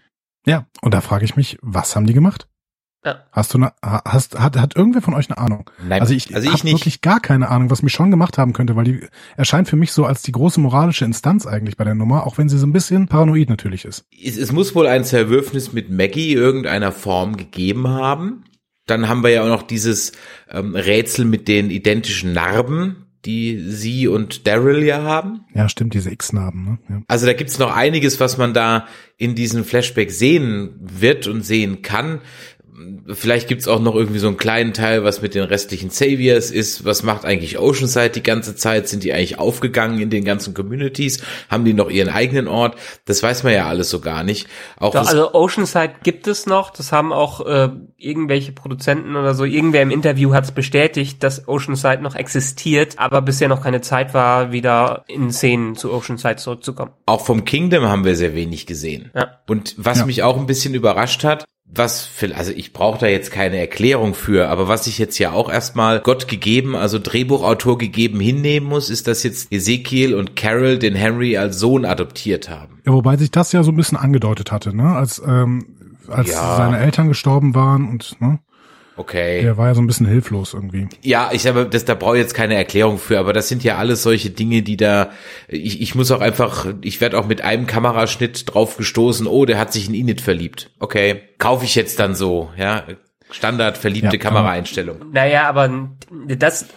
[0.48, 2.48] Ja, und da frage ich mich, was haben die gemacht?
[3.04, 3.24] Ja.
[3.32, 5.70] Hast du eine, hast, hat, hat irgendwer von euch eine Ahnung?
[5.84, 8.54] Nein, also ich, also ich habe wirklich gar keine Ahnung, was mich schon gemacht haben
[8.54, 11.96] könnte, weil die erscheint für mich so als die große moralische Instanz eigentlich bei der
[11.96, 14.06] Nummer, auch wenn sie so ein bisschen paranoid natürlich ist.
[14.24, 18.44] Es, es muss wohl ein Zerwürfnis mit Maggie irgendeiner Form gegeben haben.
[18.86, 20.12] Dann haben wir ja auch noch dieses
[20.50, 25.46] ähm, Rätsel mit den identischen Narben, die sie und Daryl ja haben.
[25.54, 26.66] Ja, stimmt, diese X-Narben.
[26.66, 26.78] Ne?
[26.90, 27.02] Ja.
[27.08, 28.88] Also da gibt's noch einiges, was man da
[29.18, 32.22] in diesem Flashback sehen wird und sehen kann.
[33.08, 36.86] Vielleicht gibt's auch noch irgendwie so einen kleinen Teil, was mit den restlichen Saviors ist.
[36.86, 38.88] Was macht eigentlich Oceanside die ganze Zeit?
[38.88, 41.22] Sind die eigentlich aufgegangen in den ganzen Communities?
[41.50, 42.76] Haben die noch ihren eigenen Ort?
[43.06, 44.48] Das weiß man ja alles so gar nicht.
[44.78, 46.70] Auch Doch, also Oceanside gibt es noch.
[46.70, 49.44] Das haben auch äh, irgendwelche Produzenten oder so.
[49.44, 54.52] Irgendwer im Interview hat's bestätigt, dass Oceanside noch existiert, aber bisher noch keine Zeit war,
[54.52, 56.92] wieder in Szenen zu Oceanside zurückzukommen.
[57.06, 59.12] Auch vom Kingdom haben wir sehr wenig gesehen.
[59.14, 59.40] Ja.
[59.48, 60.06] Und was ja.
[60.06, 64.14] mich auch ein bisschen überrascht hat, was für, also ich brauche da jetzt keine Erklärung
[64.14, 68.90] für, aber was ich jetzt ja auch erstmal Gott gegeben, also Drehbuchautor gegeben hinnehmen muss,
[68.90, 72.80] ist, dass jetzt Ezekiel und Carol den Henry als Sohn adoptiert haben.
[72.86, 74.96] Ja, wobei sich das ja so ein bisschen angedeutet hatte, ne?
[74.96, 75.66] Als ähm,
[76.08, 76.58] als ja.
[76.58, 78.40] seine Eltern gestorben waren und ne?
[78.98, 79.42] Okay.
[79.42, 80.88] Der war ja so ein bisschen hilflos irgendwie.
[81.02, 83.78] Ja, ich habe das, da brauche ich jetzt keine Erklärung für, aber das sind ja
[83.78, 85.12] alles solche Dinge, die da,
[85.48, 89.58] ich, ich muss auch einfach, ich werde auch mit einem Kameraschnitt drauf gestoßen, oh, der
[89.58, 90.72] hat sich in Init verliebt.
[90.80, 92.84] Okay, kaufe ich jetzt dann so, ja.
[93.32, 94.98] Standard verliebte ja, Kameraeinstellung.
[95.12, 95.90] Naja, aber
[96.28, 96.68] das,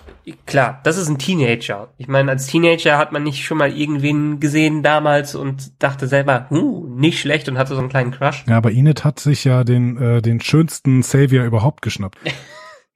[0.46, 1.88] klar, das ist ein Teenager.
[1.98, 6.46] Ich meine, als Teenager hat man nicht schon mal irgendwen gesehen damals und dachte selber,
[6.50, 8.44] huh, nicht schlecht und hatte so einen kleinen Crush.
[8.48, 12.18] Ja, aber Enid hat sich ja den, äh, den schönsten Savior überhaupt geschnappt.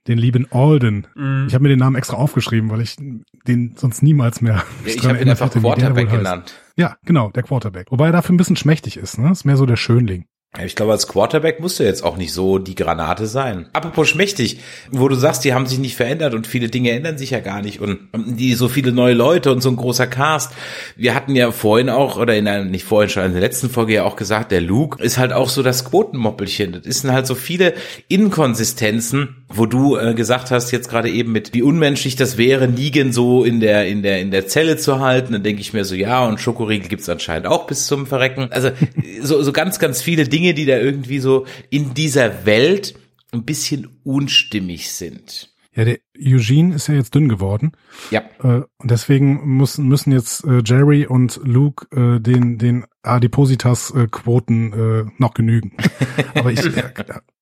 [0.09, 1.07] den lieben Alden.
[1.15, 1.47] Mm.
[1.47, 4.55] Ich habe mir den Namen extra aufgeschrieben, weil ich den sonst niemals mehr.
[4.55, 6.55] Ja, ich habe ihn einfach Quarterback genannt.
[6.77, 7.91] Ja, genau, der Quarterback.
[7.91, 9.31] Wobei er dafür ein bisschen schmächtig ist, ne?
[9.31, 10.25] Ist mehr so der Schönling.
[10.65, 13.69] Ich glaube, als Quarterback musste jetzt auch nicht so die Granate sein.
[13.73, 17.31] Apropos schmächtig, wo du sagst, die haben sich nicht verändert und viele Dinge ändern sich
[17.31, 20.53] ja gar nicht und die so viele neue Leute und so ein großer Cast.
[20.97, 23.95] Wir hatten ja vorhin auch, oder in einer, nicht vorhin schon in der letzten Folge
[23.95, 26.81] ja auch gesagt, der Luke ist halt auch so das Quotenmoppelchen.
[26.85, 27.75] Das sind halt so viele
[28.09, 33.13] Inkonsistenzen, wo du äh, gesagt hast, jetzt gerade eben mit, wie unmenschlich das wäre, Negan
[33.13, 35.33] so in der, in der, in der Zelle zu halten.
[35.33, 38.49] Dann denke ich mir so, ja, und Schokoriegel gibt's anscheinend auch bis zum Verrecken.
[38.51, 38.71] Also
[39.23, 42.95] so, so ganz, ganz viele Dinge Dinge, die da irgendwie so in dieser Welt
[43.33, 45.53] ein bisschen unstimmig sind.
[45.75, 47.73] Ja, der Eugene ist ja jetzt dünn geworden.
[48.11, 48.23] Ja.
[48.43, 55.35] Äh, und deswegen müssen, müssen jetzt äh, Jerry und Luke äh, den, den Adipositas-Quoten noch
[55.35, 55.77] genügen.
[56.35, 56.61] Aber ich,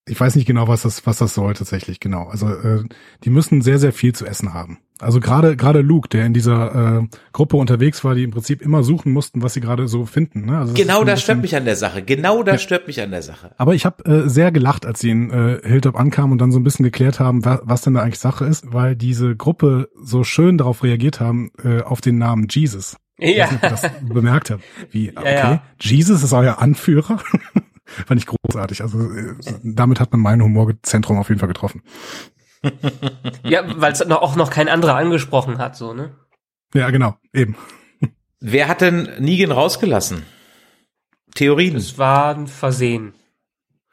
[0.08, 2.28] ich weiß nicht genau, was das, was das soll tatsächlich genau.
[2.28, 2.84] Also äh,
[3.24, 4.78] die müssen sehr, sehr viel zu essen haben.
[5.00, 8.82] Also gerade gerade Luke, der in dieser äh, Gruppe unterwegs war, die im Prinzip immer
[8.82, 10.46] suchen mussten, was sie gerade so finden.
[10.46, 10.58] Ne?
[10.58, 12.02] Also genau das stört mich an der Sache.
[12.02, 12.58] Genau das ja.
[12.60, 13.50] stört mich an der Sache.
[13.58, 16.60] Aber ich habe äh, sehr gelacht, als sie in äh, Hilltop ankamen und dann so
[16.60, 20.22] ein bisschen geklärt haben, was, was denn da eigentlich Sache ist, weil diese Gruppe so
[20.22, 22.96] schön darauf reagiert haben äh, auf den Namen Jesus.
[23.18, 23.28] Ja.
[23.28, 24.62] Ich weiß nicht, das bemerkt habt.
[24.90, 25.62] Wie, okay, ja, ja.
[25.80, 27.18] Jesus ist euer Anführer?
[28.06, 28.82] Fand ich großartig.
[28.82, 31.82] Also äh, damit hat man mein Humorzentrum auf jeden Fall getroffen.
[33.44, 36.16] Ja, weil es auch noch kein anderer angesprochen hat, so, ne?
[36.74, 37.56] Ja, genau, eben.
[38.40, 40.24] Wer hat denn Negan rausgelassen?
[41.36, 43.14] Theorien Es war ein Versehen.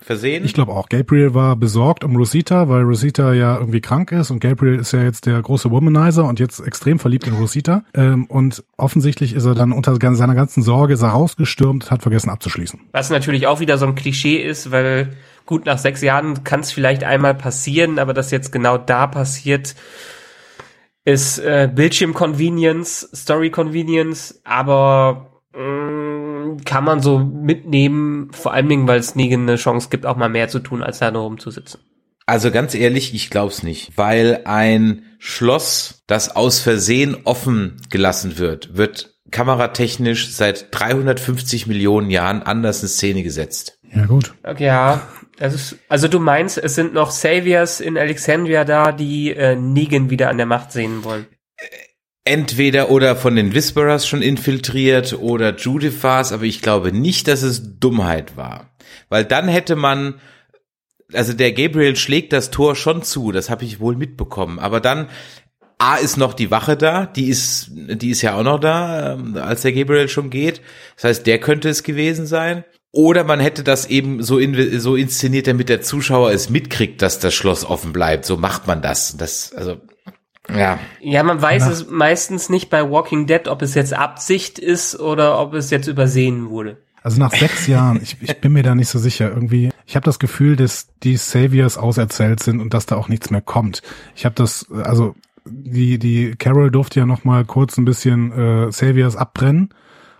[0.04, 0.46] Versehen?
[0.46, 0.90] Ich glaube auch.
[0.90, 5.04] Gabriel war besorgt um Rosita, weil Rosita ja irgendwie krank ist und Gabriel ist ja
[5.04, 7.84] jetzt der große Womanizer und jetzt extrem verliebt in Rosita.
[7.94, 12.30] Ähm, und offensichtlich ist er dann unter seiner ganzen Sorge ist er rausgestürmt, hat vergessen
[12.30, 12.80] abzuschließen.
[12.92, 16.72] Was natürlich auch wieder so ein Klischee ist, weil gut, nach sechs Jahren kann es
[16.72, 19.76] vielleicht einmal passieren, aber dass jetzt genau da passiert,
[21.06, 26.03] ist äh, Bildschirm-Convenience, Story-Convenience, aber mh,
[26.58, 30.30] kann man so mitnehmen, vor allen Dingen, weil es Negan eine Chance gibt, auch mal
[30.30, 31.82] mehr zu tun, als da nur rumzusitzen.
[32.26, 38.78] Also ganz ehrlich, ich glaub's nicht, weil ein Schloss, das aus Versehen offen gelassen wird,
[38.78, 43.80] wird kameratechnisch seit 350 Millionen Jahren anders in Szene gesetzt.
[43.94, 44.34] Ja, gut.
[44.44, 45.02] Okay, ja.
[45.38, 50.10] Das ist, also du meinst, es sind noch Saviors in Alexandria da, die äh, Negan
[50.10, 51.26] wieder an der Macht sehen wollen.
[52.26, 57.42] Entweder oder von den Whisperers schon infiltriert oder Judith war's, aber ich glaube nicht, dass
[57.42, 58.70] es Dummheit war.
[59.10, 60.22] Weil dann hätte man,
[61.12, 65.10] also der Gabriel schlägt das Tor schon zu, das habe ich wohl mitbekommen, aber dann
[65.84, 69.36] A ist noch die Wache da, die ist, die ist ja auch noch da, ähm,
[69.36, 70.62] als der Gabriel schon geht.
[70.96, 72.64] Das heißt, der könnte es gewesen sein.
[72.94, 77.20] Oder man hätte das eben so, in, so inszeniert, damit der Zuschauer es mitkriegt, dass
[77.20, 78.24] das Schloss offen bleibt.
[78.24, 79.18] So macht man das.
[79.18, 79.82] Das, also,
[80.50, 80.80] ja.
[81.00, 85.40] Ja, man weiß es meistens nicht bei Walking Dead, ob es jetzt Absicht ist oder
[85.40, 86.78] ob es jetzt übersehen wurde.
[87.02, 89.30] Also nach sechs Jahren, ich, ich bin mir da nicht so sicher.
[89.30, 93.30] Irgendwie, ich habe das Gefühl, dass die Saviors auserzählt sind und dass da auch nichts
[93.30, 93.82] mehr kommt.
[94.16, 98.72] Ich habe das, also die die Carol durfte ja noch mal kurz ein bisschen äh,
[98.72, 99.70] Saviors abbrennen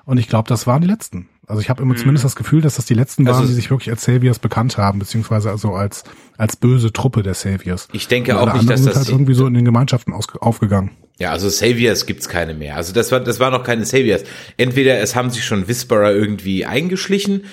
[0.06, 1.30] und ich glaube, das waren die letzten.
[1.46, 3.70] Also ich habe immer zumindest das Gefühl, dass das die letzten waren, Also- die sich
[3.70, 6.04] wirklich als Saviors bekannt haben, beziehungsweise also als
[6.38, 7.88] als böse Truppe der Saviors.
[7.92, 10.28] Ich denke auch nicht, dass anderen das sind halt irgendwie so in den Gemeinschaften aus,
[10.40, 10.92] aufgegangen.
[11.20, 12.76] Ja, also Saviors gibt's keine mehr.
[12.76, 14.24] Also das war, das war noch keine Saviors.
[14.58, 17.44] Entweder es haben sich schon Whisperer irgendwie eingeschlichen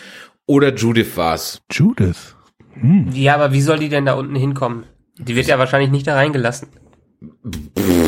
[0.46, 1.60] oder Judith war's.
[1.70, 2.36] Judith.
[3.12, 4.84] Ja, aber wie soll die denn da unten hinkommen?
[5.18, 6.68] Die wird ja wahrscheinlich nicht da reingelassen.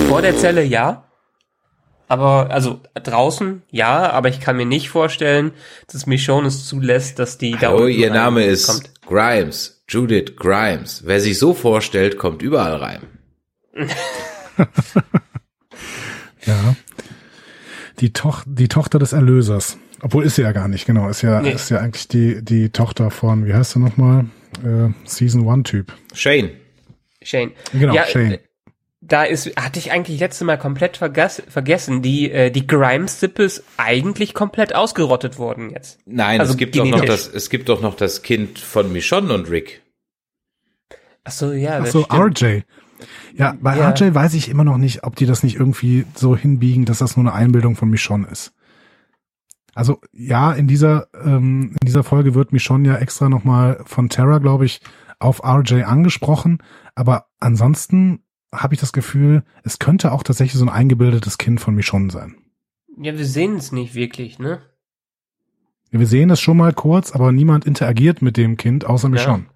[0.09, 1.09] Vor der Zelle ja.
[2.13, 5.53] Aber, also draußen ja, aber ich kann mir nicht vorstellen,
[5.91, 8.91] dass Michonne es zulässt, dass die da Hallo, unten ihr Name ist reinkommt.
[9.07, 9.83] Grimes.
[9.89, 11.05] Judith Grimes.
[11.07, 13.01] Wer sich so vorstellt, kommt überall rein.
[16.45, 16.75] Ja.
[18.01, 19.79] Die, Toch die Tochter des Erlösers.
[20.03, 21.09] Obwohl ist sie ja gar nicht, genau.
[21.09, 21.53] Ist ja, Nee.
[21.53, 24.27] ist ja eigentlich die, die Tochter von, wie heißt er nochmal?
[24.63, 25.93] Äh, Season One Typ.
[26.13, 26.51] Shane.
[27.23, 27.53] Shane.
[27.73, 28.39] Genau, ja, Shane.
[29.05, 33.65] Da ist, hatte ich eigentlich letzte Mal komplett vergass, vergessen, die, äh, die Grimes-Sippe ist
[33.77, 35.99] eigentlich komplett ausgerottet worden jetzt.
[36.07, 39.35] Nein, Also es gibt doch noch das, es gibt doch noch das Kind von Michonne
[39.35, 39.83] und Rick.
[41.25, 42.43] Ach so, ja, Ach so, stimmt.
[42.43, 42.61] RJ.
[43.35, 43.91] Ja, bei Ja.
[43.91, 47.17] RJ weiß ich immer noch nicht, ob die das nicht irgendwie so hinbiegen, dass das
[47.17, 48.53] nur eine Einbildung von Michonne ist.
[49.75, 54.39] Also ja, in dieser ähm, in dieser Folge wird Michonne ja extra nochmal von Terra,
[54.39, 54.81] glaube ich,
[55.19, 56.59] auf RJ angesprochen.
[56.95, 61.75] Aber ansonsten habe ich das Gefühl, es könnte auch tatsächlich so ein eingebildetes Kind von
[61.75, 62.37] Michonne sein.
[62.99, 64.61] Ja, wir sehen es nicht wirklich, ne?
[65.91, 69.47] Wir sehen es schon mal kurz, aber niemand interagiert mit dem Kind außer Michonne.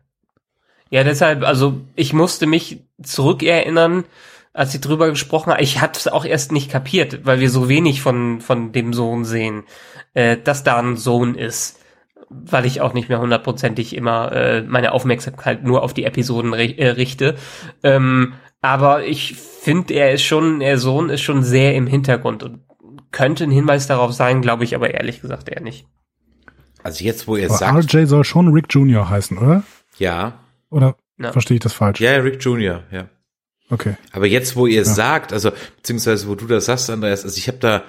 [0.91, 4.05] Ja, deshalb, also ich musste mich zurückerinnern,
[4.53, 5.61] als sie drüber gesprochen hat.
[5.61, 9.25] Ich hatte es auch erst nicht kapiert, weil wir so wenig von, von dem Sohn
[9.25, 9.65] sehen,
[10.15, 11.81] äh, dass da ein Sohn ist.
[12.29, 16.89] Weil ich auch nicht mehr hundertprozentig immer äh, meine Aufmerksamkeit nur auf die Episoden äh,
[16.89, 17.37] richte.
[17.83, 18.33] Ähm,
[18.67, 22.61] aber ich finde, er ist schon, der Sohn ist schon sehr im Hintergrund und
[23.11, 25.87] könnte ein Hinweis darauf sein, glaube ich aber ehrlich gesagt eher nicht.
[26.83, 29.09] Also jetzt, wo ihr Aber sagt, RJ soll schon Rick Jr.
[29.09, 29.63] heißen, oder?
[29.99, 31.33] ja, Oder Ja.
[31.33, 32.01] verstehe ich das falsch?
[32.01, 33.09] ja, Rick Jr., ja.
[33.71, 33.97] Okay.
[34.13, 37.49] Aber jetzt, wo ihr es sagt, also beziehungsweise wo du das sagst, Andreas, also ich
[37.49, 37.83] habe da,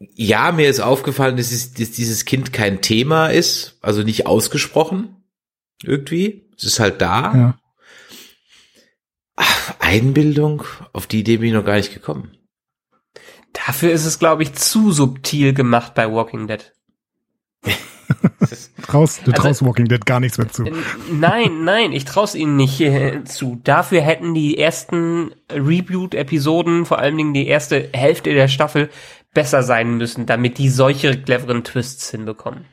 [0.00, 5.14] ja, mir ist aufgefallen, dass, es, dass dieses Kind kein Thema ist, also nicht ausgesprochen,
[5.84, 6.50] irgendwie.
[6.56, 7.34] Es ist halt da.
[7.34, 7.58] Ja.
[9.36, 12.32] Ach, Einbildung, auf die Idee bin ich noch gar nicht gekommen.
[13.52, 16.72] Dafür ist es, glaube ich, zu subtil gemacht bei Walking Dead.
[18.82, 20.64] Traust, du Also- traust Walking Dead gar nichts mehr zu.
[21.10, 23.60] Nein, nein, ich traue ihnen nicht äh, zu.
[23.64, 28.90] Dafür hätten die ersten Reboot-Episoden, vor allen Dingen die erste Hälfte der Staffel,
[29.34, 32.64] besser sein müssen, damit die solche cleveren Twists hinbekommen.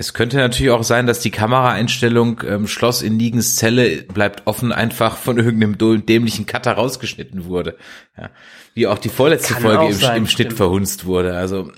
[0.00, 4.72] Es könnte natürlich auch sein, dass die Kameraeinstellung ähm, Schloss in Nigens Zelle bleibt offen
[4.72, 7.76] einfach von irgendeinem dämlichen Cutter rausgeschnitten wurde.
[8.16, 8.30] Ja.
[8.72, 10.56] Wie auch die vorletzte Kann Folge im, sein, im Schnitt stimmt.
[10.56, 11.36] verhunzt wurde.
[11.36, 11.70] Also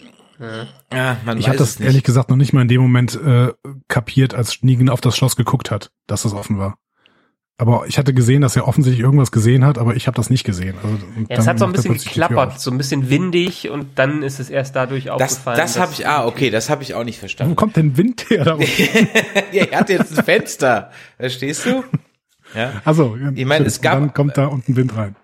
[0.92, 3.48] Ja, man Ich habe das ehrlich gesagt noch nicht mal in dem Moment äh,
[3.88, 6.78] kapiert, als Negan auf das Schloss geguckt hat, dass das offen war.
[7.62, 10.42] Aber ich hatte gesehen, dass er offensichtlich irgendwas gesehen hat, aber ich habe das nicht
[10.42, 10.74] gesehen.
[10.82, 10.96] Also,
[11.28, 14.50] Ja, es hat so ein bisschen geklappert, so ein bisschen windig und dann ist es
[14.50, 15.58] erst dadurch das aufgefallen.
[15.58, 17.54] das habe ich, ah, okay, das habe ich auch nicht Wo verstanden.
[17.54, 18.44] kommt denn Wind her?
[18.44, 18.58] Da
[19.52, 20.90] ja, er hat jetzt ein Fenster.
[21.18, 21.84] Verstehst du?
[22.56, 22.82] Ja.
[22.84, 25.14] Also, Ich meine, es gab- dann kommt da unten Wind rein.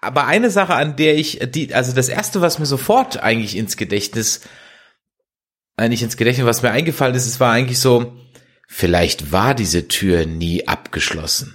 [0.00, 3.76] Aber eine Sache, an der ich, die, also das erste, was mir sofort eigentlich ins
[3.76, 4.40] Gedächtnis,
[5.76, 8.12] eigentlich ins Gedächtnis, was mir eingefallen ist, es war eigentlich so,
[8.68, 11.54] vielleicht war diese Tür nie abgeschlossen.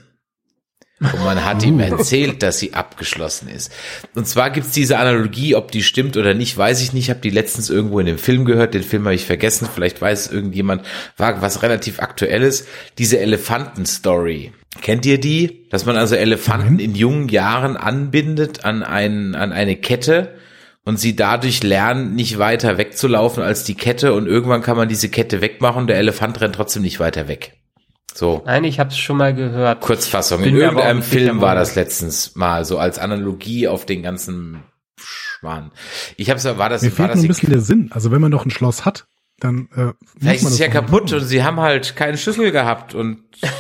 [1.02, 3.72] Und man hat ihm erzählt, dass sie abgeschlossen ist.
[4.16, 7.06] Und zwar gibt's diese Analogie, ob die stimmt oder nicht, weiß ich nicht.
[7.06, 8.74] Ich habe die letztens irgendwo in dem Film gehört.
[8.74, 9.70] Den Film habe ich vergessen.
[9.74, 10.84] Vielleicht weiß es irgendjemand,
[11.16, 12.68] war was relativ aktuelles.
[12.98, 14.52] Diese Elefanten-Story.
[14.82, 15.68] Kennt ihr die?
[15.70, 20.36] Dass man also Elefanten in jungen Jahren anbindet an, ein, an eine Kette
[20.90, 25.08] und sie dadurch lernen, nicht weiter wegzulaufen als die Kette und irgendwann kann man diese
[25.08, 27.54] Kette wegmachen und der Elefant rennt trotzdem nicht weiter weg.
[28.16, 28.42] So.
[28.48, 29.82] Nein, ich habe es schon mal gehört.
[29.82, 30.44] Kurzfassung.
[30.44, 34.64] In irgendeinem Film war das letztens mal so als Analogie auf den ganzen
[34.98, 35.72] Schmarrn.
[36.18, 37.92] Ich hab's, war das, Mir war fehlt das, nur ein bisschen der Sinn.
[37.94, 39.06] Also wenn man doch ein Schloss hat,
[39.40, 41.20] dann äh, vielleicht ist es ja kaputt machen.
[41.20, 43.20] und sie haben halt keine Schlüssel gehabt und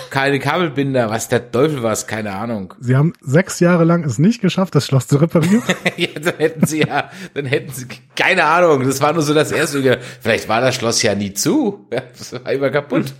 [0.10, 2.74] keine Kabelbinder, was der Teufel was, keine Ahnung.
[2.80, 5.64] Sie haben sechs Jahre lang es nicht geschafft, das Schloss zu reparieren.
[5.98, 9.52] ja, dann hätten sie ja, dann hätten sie, keine Ahnung, das war nur so das
[9.52, 13.14] erste, vielleicht war das Schloss ja nie zu, ja, das war immer kaputt.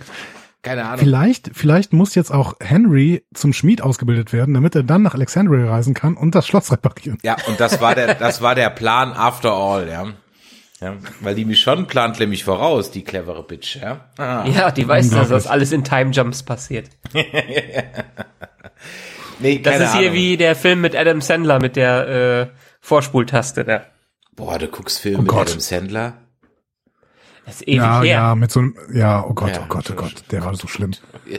[0.62, 0.98] Keine Ahnung.
[0.98, 5.70] vielleicht, vielleicht muss jetzt auch Henry zum Schmied ausgebildet werden, damit er dann nach Alexandria
[5.70, 7.16] reisen kann und das Schloss reparieren.
[7.22, 10.08] Ja, und das war der, das war der Plan after all, ja.
[10.80, 14.08] Ja, weil die Michonne plant nämlich voraus, die clevere Bitch, ja.
[14.16, 14.46] Ah.
[14.46, 16.88] Ja, die weiß, dass das alles in Time Jumps passiert.
[19.42, 20.14] Nee, Das ist hier Ahnung.
[20.14, 22.46] wie der Film mit Adam Sandler mit der äh,
[22.80, 23.86] Vorspultaste da.
[24.36, 25.48] Boah, du guckst Filme Oh mit Gott.
[25.48, 26.18] Adam Sandler.
[27.46, 28.04] Das ist ewig ja, her.
[28.04, 30.68] ja, mit so einem, ja, oh Gott, Ja, oh Gott, oh Gott, der war so
[30.68, 30.92] schlimm.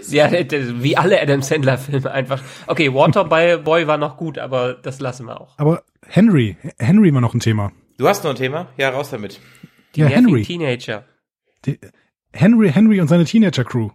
[0.09, 2.41] Ja, wie alle Adam Sandler Filme einfach.
[2.67, 5.53] Okay, Waterboy war noch gut, aber das lassen wir auch.
[5.57, 7.71] Aber Henry, Henry war noch ein Thema.
[8.01, 8.67] Du hast noch ein Thema?
[8.77, 9.39] Ja, raus damit.
[9.93, 10.41] Die Ja, Henry.
[10.41, 11.05] Teenager.
[11.67, 11.77] Die,
[12.33, 13.91] Henry, Henry und seine Teenager-Crew.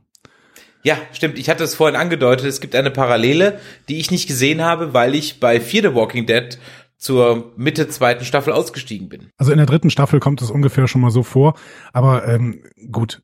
[0.84, 1.40] Ja, stimmt.
[1.40, 2.46] Ich hatte es vorhin angedeutet.
[2.46, 6.24] Es gibt eine Parallele, die ich nicht gesehen habe, weil ich bei Fear the Walking
[6.24, 6.56] Dead
[6.96, 9.30] zur Mitte zweiten Staffel ausgestiegen bin.
[9.38, 11.58] Also in der dritten Staffel kommt es ungefähr schon mal so vor.
[11.92, 13.22] Aber ähm, gut,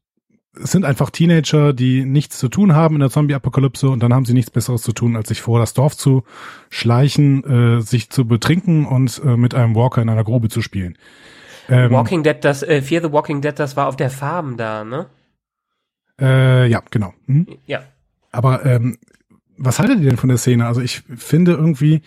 [0.60, 4.26] es sind einfach Teenager, die nichts zu tun haben in der Zombie-Apokalypse und dann haben
[4.26, 6.24] sie nichts Besseres zu tun, als sich vor das Dorf zu
[6.68, 7.44] schleichen,
[7.78, 10.98] äh, sich zu betrinken und äh, mit einem Walker in einer Grube zu spielen.
[11.68, 14.84] Ähm, Walking Dead, das, äh, Fear the Walking Dead, das war auf der Farm da,
[14.84, 15.06] ne?
[16.20, 17.14] äh, ja, genau.
[17.26, 17.46] Hm?
[17.66, 17.82] Ja.
[18.30, 18.98] Aber ähm,
[19.56, 20.66] was haltet ihr denn von der Szene?
[20.66, 22.02] Also ich finde irgendwie,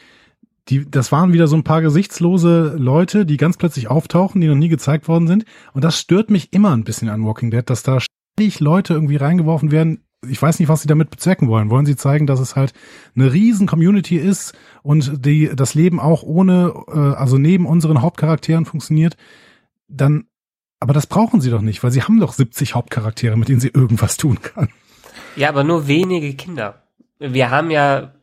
[0.70, 4.56] die, das waren wieder so ein paar gesichtslose Leute, die ganz plötzlich auftauchen, die noch
[4.56, 5.46] nie gezeigt worden sind.
[5.74, 8.00] Und das stört mich immer ein bisschen an Walking Dead, dass da
[8.60, 10.04] Leute irgendwie reingeworfen werden.
[10.28, 11.70] Ich weiß nicht, was sie damit bezwecken wollen.
[11.70, 12.74] Wollen sie zeigen, dass es halt
[13.16, 18.66] eine riesen Community ist und die das Leben auch ohne, äh, also neben unseren Hauptcharakteren
[18.66, 19.18] funktioniert?
[19.88, 20.26] Dann,
[20.80, 23.70] aber das brauchen sie doch nicht, weil sie haben doch 70 Hauptcharaktere, mit denen sie
[23.70, 24.70] irgendwas tun kann.
[25.36, 26.84] Ja, aber nur wenige Kinder.
[27.20, 28.15] Wir haben ja,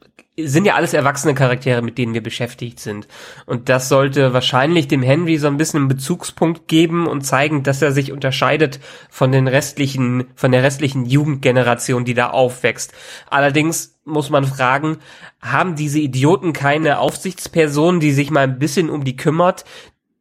[0.44, 3.08] sind ja alles erwachsene Charaktere, mit denen wir beschäftigt sind.
[3.46, 7.82] Und das sollte wahrscheinlich dem Henry so ein bisschen einen Bezugspunkt geben und zeigen, dass
[7.82, 12.92] er sich unterscheidet von den restlichen, von der restlichen Jugendgeneration, die da aufwächst.
[13.28, 14.98] Allerdings muss man fragen,
[15.40, 19.64] haben diese Idioten keine Aufsichtsperson, die sich mal ein bisschen um die kümmert,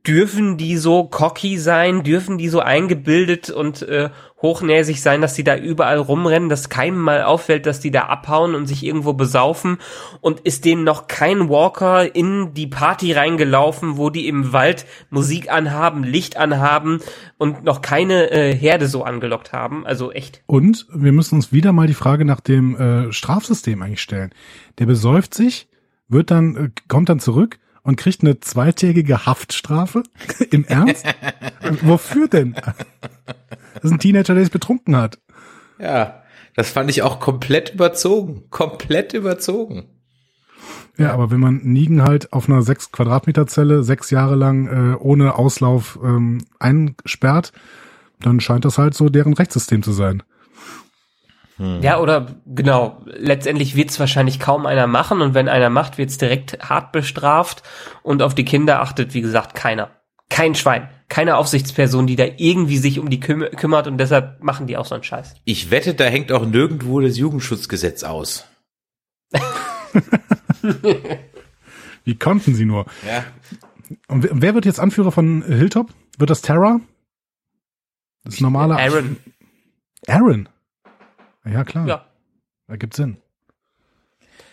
[0.06, 4.10] dürfen die so cocky sein, dürfen die so eingebildet und äh,
[4.42, 8.56] hochnäsig sein, dass die da überall rumrennen, dass keinem mal auffällt, dass die da abhauen
[8.56, 9.78] und sich irgendwo besaufen
[10.20, 15.52] und ist denen noch kein Walker in die Party reingelaufen, wo die im Wald Musik
[15.52, 17.00] anhaben, Licht anhaben
[17.38, 20.42] und noch keine äh, Herde so angelockt haben, also echt.
[20.48, 24.32] Und wir müssen uns wieder mal die Frage nach dem äh, Strafsystem eigentlich stellen.
[24.80, 25.68] Der besäuft sich,
[26.08, 30.04] wird dann, äh, kommt dann zurück und kriegt eine zweitägige Haftstrafe?
[30.52, 31.06] Im Ernst?
[31.82, 32.54] Wofür denn?
[32.54, 35.20] Das ist ein Teenager, der sich betrunken hat.
[35.80, 36.24] Ja,
[36.56, 38.44] das fand ich auch komplett überzogen.
[38.50, 39.86] Komplett überzogen.
[40.98, 44.96] Ja, aber wenn man Nigen halt auf einer sechs Quadratmeter Zelle sechs Jahre lang äh,
[44.98, 47.54] ohne Auslauf ähm, einsperrt,
[48.20, 50.22] dann scheint das halt so deren Rechtssystem zu sein.
[51.82, 56.58] Ja, oder genau, letztendlich wird's wahrscheinlich kaum einer machen und wenn einer macht, wird's direkt
[56.70, 57.62] hart bestraft
[58.04, 59.92] und auf die Kinder achtet, wie gesagt, keiner.
[60.30, 64.66] Kein Schwein, keine Aufsichtsperson, die da irgendwie sich um die küm kümmert und deshalb machen
[64.66, 65.36] die auch so einen Scheiß.
[65.44, 68.46] Ich wette, da hängt auch nirgendwo das Jugendschutzgesetz aus.
[72.04, 72.86] Wie konnten sie nur?
[73.06, 73.24] Ja.
[74.08, 75.94] Und wer- wer wird jetzt Anführer von Hilltop?
[76.18, 76.80] Wird das Terra?
[78.24, 78.78] Das ist normaler.
[78.78, 79.18] Aaron.
[80.08, 80.50] Aaron?
[81.46, 81.88] Ja, klar.
[81.88, 82.06] Ja.
[82.68, 83.18] Ergibt Sinn.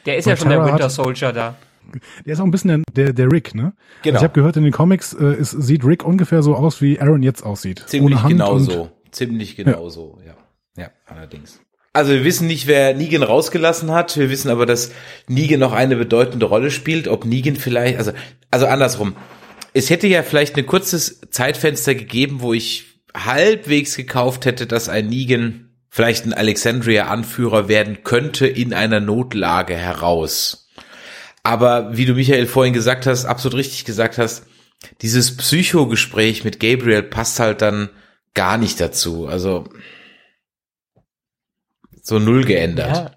[0.06, 1.56] Der ist Und ja schon der Winter Soldier da.
[2.24, 3.72] Der ist auch ein bisschen der, der, der Rick, ne?
[4.02, 4.16] Genau.
[4.16, 7.00] Also ich habe gehört, in den Comics äh, ist, sieht Rick ungefähr so aus, wie
[7.00, 7.84] Aaron jetzt aussieht.
[7.86, 8.90] Ziemlich Ohne Hand genau und- so.
[9.10, 10.34] Ziemlich genau so, ja.
[10.76, 11.60] Ja, allerdings.
[11.94, 14.16] Also wir wissen nicht, wer Negan rausgelassen hat.
[14.18, 14.92] Wir wissen aber, dass
[15.28, 17.08] Negan noch eine bedeutende Rolle spielt.
[17.08, 18.12] Ob Negan vielleicht, also,
[18.50, 19.16] also andersrum.
[19.72, 25.08] Es hätte ja vielleicht ein kurzes Zeitfenster gegeben, wo ich halbwegs gekauft hätte, dass ein
[25.08, 25.67] Negan
[25.98, 30.70] vielleicht ein Alexandria-Anführer werden könnte in einer Notlage heraus.
[31.42, 34.46] Aber wie du Michael vorhin gesagt hast, absolut richtig gesagt hast,
[35.02, 37.88] dieses Psychogespräch mit Gabriel passt halt dann
[38.34, 39.26] gar nicht dazu.
[39.26, 39.64] Also
[42.00, 43.16] so null geändert.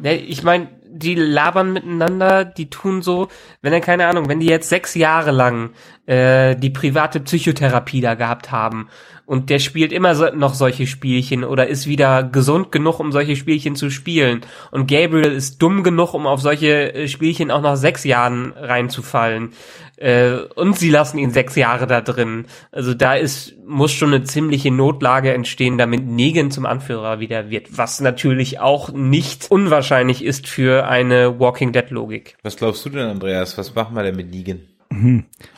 [0.00, 0.12] Ja.
[0.12, 3.26] Ich meine, die labern miteinander, die tun so,
[3.62, 5.72] wenn er keine Ahnung, wenn die jetzt sechs Jahre lang
[6.06, 8.88] äh, die private Psychotherapie da gehabt haben
[9.32, 13.34] und der spielt immer so, noch solche Spielchen oder ist wieder gesund genug, um solche
[13.34, 17.76] Spielchen zu spielen und Gabriel ist dumm genug, um auf solche äh, Spielchen auch nach
[17.76, 19.54] sechs Jahren reinzufallen
[19.96, 22.44] äh, und sie lassen ihn sechs Jahre da drin.
[22.72, 27.78] Also da ist muss schon eine ziemliche Notlage entstehen, damit Negan zum Anführer wieder wird,
[27.78, 32.36] was natürlich auch nicht unwahrscheinlich ist für eine Walking Dead Logik.
[32.42, 33.56] Was glaubst du denn, Andreas?
[33.56, 34.60] Was machen wir denn mit Negan?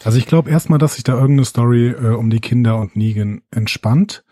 [0.04, 3.42] Also ich glaube erstmal, dass sich da irgendeine Story äh, um die Kinder und Negan
[3.50, 4.24] entspannt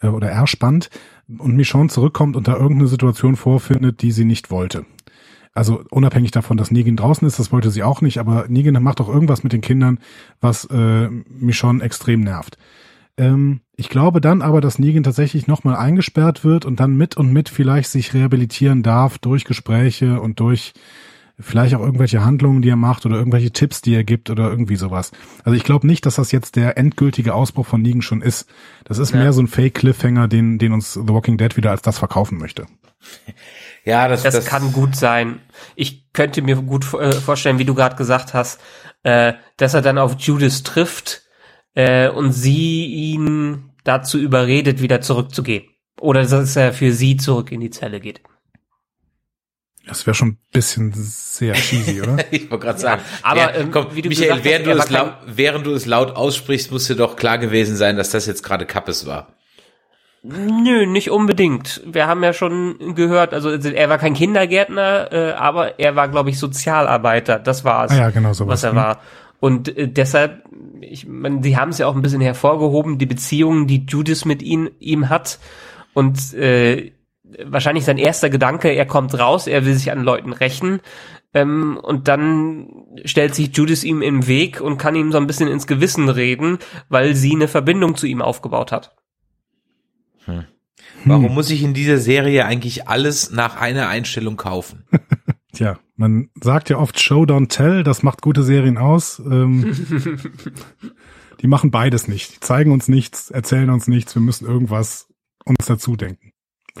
[0.00, 0.90] äh, oder erspannt
[1.38, 4.84] und Michonne zurückkommt und da irgendeine Situation vorfindet, die sie nicht wollte.
[5.52, 9.00] Also unabhängig davon, dass Negan draußen ist, das wollte sie auch nicht, aber Negan macht
[9.00, 9.98] auch irgendwas mit den Kindern,
[10.40, 12.56] was äh, Michonne extrem nervt.
[13.16, 17.32] Ähm, ich glaube dann aber, dass Negan tatsächlich nochmal eingesperrt wird und dann mit und
[17.32, 20.72] mit vielleicht sich rehabilitieren darf durch Gespräche und durch
[21.40, 24.76] vielleicht auch irgendwelche Handlungen, die er macht oder irgendwelche Tipps, die er gibt oder irgendwie
[24.76, 25.12] sowas.
[25.44, 28.48] Also ich glaube nicht, dass das jetzt der endgültige Ausbruch von Negan schon ist.
[28.84, 31.98] Das ist mehr so ein Fake-Cliffhanger, den, den uns The Walking Dead wieder als das
[31.98, 32.66] verkaufen möchte.
[33.82, 35.40] Ja, das, Das, kann gut sein.
[35.74, 38.60] Ich könnte mir gut äh, vorstellen, wie du gerade gesagt hast,
[39.04, 41.22] äh, dass er dann auf Judith trifft
[41.74, 45.64] äh, und sie ihn dazu überredet, wieder zurückzugehen.
[45.98, 48.20] Oder dass er für sie zurück in die Zelle geht.
[49.90, 52.16] Das wäre schon ein bisschen sehr cheesy, oder?
[52.30, 53.02] Ich wollte gerade sagen.
[53.22, 55.84] aber, ja, ähm, komm, wie du Michael, gesagt während, hast, du laut, während du es
[55.84, 59.34] laut aussprichst, muss dir doch klar gewesen sein, dass das jetzt gerade Kappes war.
[60.22, 61.82] Nö, nicht unbedingt.
[61.84, 66.30] Wir haben ja schon gehört, also er war kein Kindergärtner, äh, aber er war, glaube
[66.30, 67.38] ich, Sozialarbeiter.
[67.38, 68.76] Das war es, Ah ja, genau sowas, was er hm.
[68.76, 69.00] war.
[69.40, 70.44] Und äh, deshalb,
[70.82, 74.42] ich meine, sie haben es ja auch ein bisschen hervorgehoben, die Beziehungen, die Judith mit
[74.42, 75.38] ihm, ihm hat.
[75.94, 76.92] Und äh,
[77.44, 80.80] wahrscheinlich sein erster Gedanke, er kommt raus, er will sich an Leuten rächen.
[81.32, 85.48] Ähm, und dann stellt sich Judith ihm im Weg und kann ihm so ein bisschen
[85.48, 86.58] ins Gewissen reden,
[86.88, 88.96] weil sie eine Verbindung zu ihm aufgebaut hat.
[91.04, 94.84] Warum muss ich in dieser Serie eigentlich alles nach einer Einstellung kaufen?
[95.52, 99.18] Tja, man sagt ja oft Show don't tell, das macht gute Serien aus.
[99.18, 99.74] Ähm,
[101.40, 102.36] die machen beides nicht.
[102.36, 105.08] Die zeigen uns nichts, erzählen uns nichts, wir müssen irgendwas
[105.44, 106.29] uns dazu denken.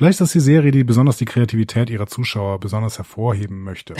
[0.00, 3.92] Vielleicht ist das die Serie, die besonders die Kreativität ihrer Zuschauer besonders hervorheben möchte.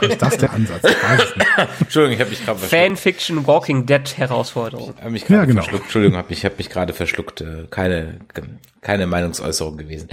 [0.00, 0.82] ist das der Ansatz?
[0.82, 1.48] Ich weiß es nicht.
[1.82, 2.86] Entschuldigung, ich habe mich gerade verschluckt.
[2.88, 4.94] Fanfiction Walking Dead Herausforderung.
[4.98, 5.60] Hab mich gerade Ja, genau.
[5.60, 5.82] verschluckt.
[5.84, 7.42] Entschuldigung, hab mich, hab mich gerade verschluckt.
[7.42, 8.20] Äh, Keine,
[8.80, 10.08] keine Meinungsäußerung gewesen.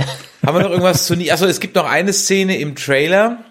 [0.45, 1.31] Haben wir noch irgendwas zu nie?
[1.31, 3.45] Achso, es gibt noch eine Szene im Trailer,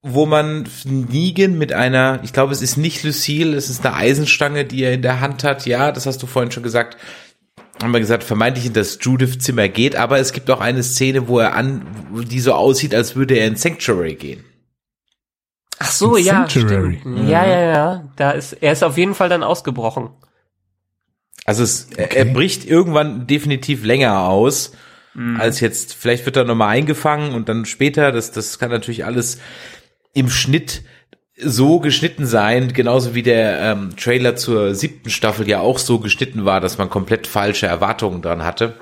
[0.00, 4.64] wo man Negan mit einer, ich glaube, es ist nicht Lucille, es ist eine Eisenstange,
[4.64, 5.66] die er in der Hand hat.
[5.66, 6.96] Ja, das hast du vorhin schon gesagt.
[7.80, 11.38] Haben wir gesagt, vermeintlich in das Judith-Zimmer geht, aber es gibt auch eine Szene, wo
[11.38, 11.86] er an,
[12.30, 14.44] die so aussieht, als würde er in Sanctuary gehen.
[15.78, 16.98] Ach so, In ja, Sanctuary.
[17.00, 17.28] stimmt.
[17.28, 18.08] Ja, ja, ja.
[18.16, 20.10] Da ist, er ist auf jeden Fall dann ausgebrochen.
[21.44, 24.72] Also es, er, er bricht irgendwann definitiv länger aus,
[25.38, 29.40] als jetzt, vielleicht wird er nochmal eingefangen und dann später, das, das kann natürlich alles
[30.14, 30.84] im Schnitt
[31.44, 36.44] so geschnitten sein, genauso wie der ähm, Trailer zur siebten Staffel ja auch so geschnitten
[36.44, 38.74] war, dass man komplett falsche Erwartungen dran hatte.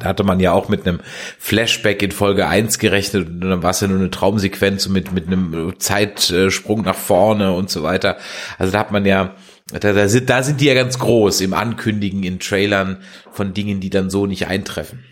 [0.00, 1.00] Da hatte man ja auch mit einem
[1.38, 5.28] Flashback in Folge 1 gerechnet und dann war es ja nur eine Traumsequenz mit, mit
[5.28, 8.16] einem Zeitsprung nach vorne und so weiter.
[8.58, 9.36] Also da hat man ja,
[9.70, 12.98] da, da, sind, da sind die ja ganz groß im Ankündigen in Trailern
[13.30, 15.04] von Dingen, die dann so nicht eintreffen.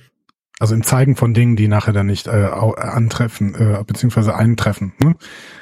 [0.60, 4.92] Also im Zeigen von Dingen, die nachher dann nicht äh, au- antreffen, äh, beziehungsweise eintreffen.
[5.02, 5.16] Ne?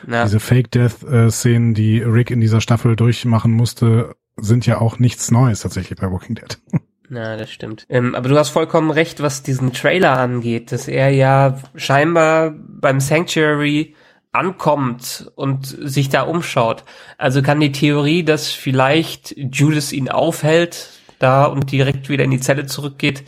[0.07, 0.25] Ja.
[0.25, 5.99] Diese Fake-Death-Szenen, die Rick in dieser Staffel durchmachen musste, sind ja auch nichts Neues tatsächlich
[5.99, 6.59] bei Walking Dead.
[7.09, 7.85] Na, das stimmt.
[7.91, 13.01] Ähm, aber du hast vollkommen recht, was diesen Trailer angeht, dass er ja scheinbar beim
[13.01, 13.95] Sanctuary
[14.33, 16.85] ankommt und sich da umschaut.
[17.19, 20.89] Also kann die Theorie, dass vielleicht Judas ihn aufhält,
[21.19, 23.25] da und direkt wieder in die Zelle zurückgeht,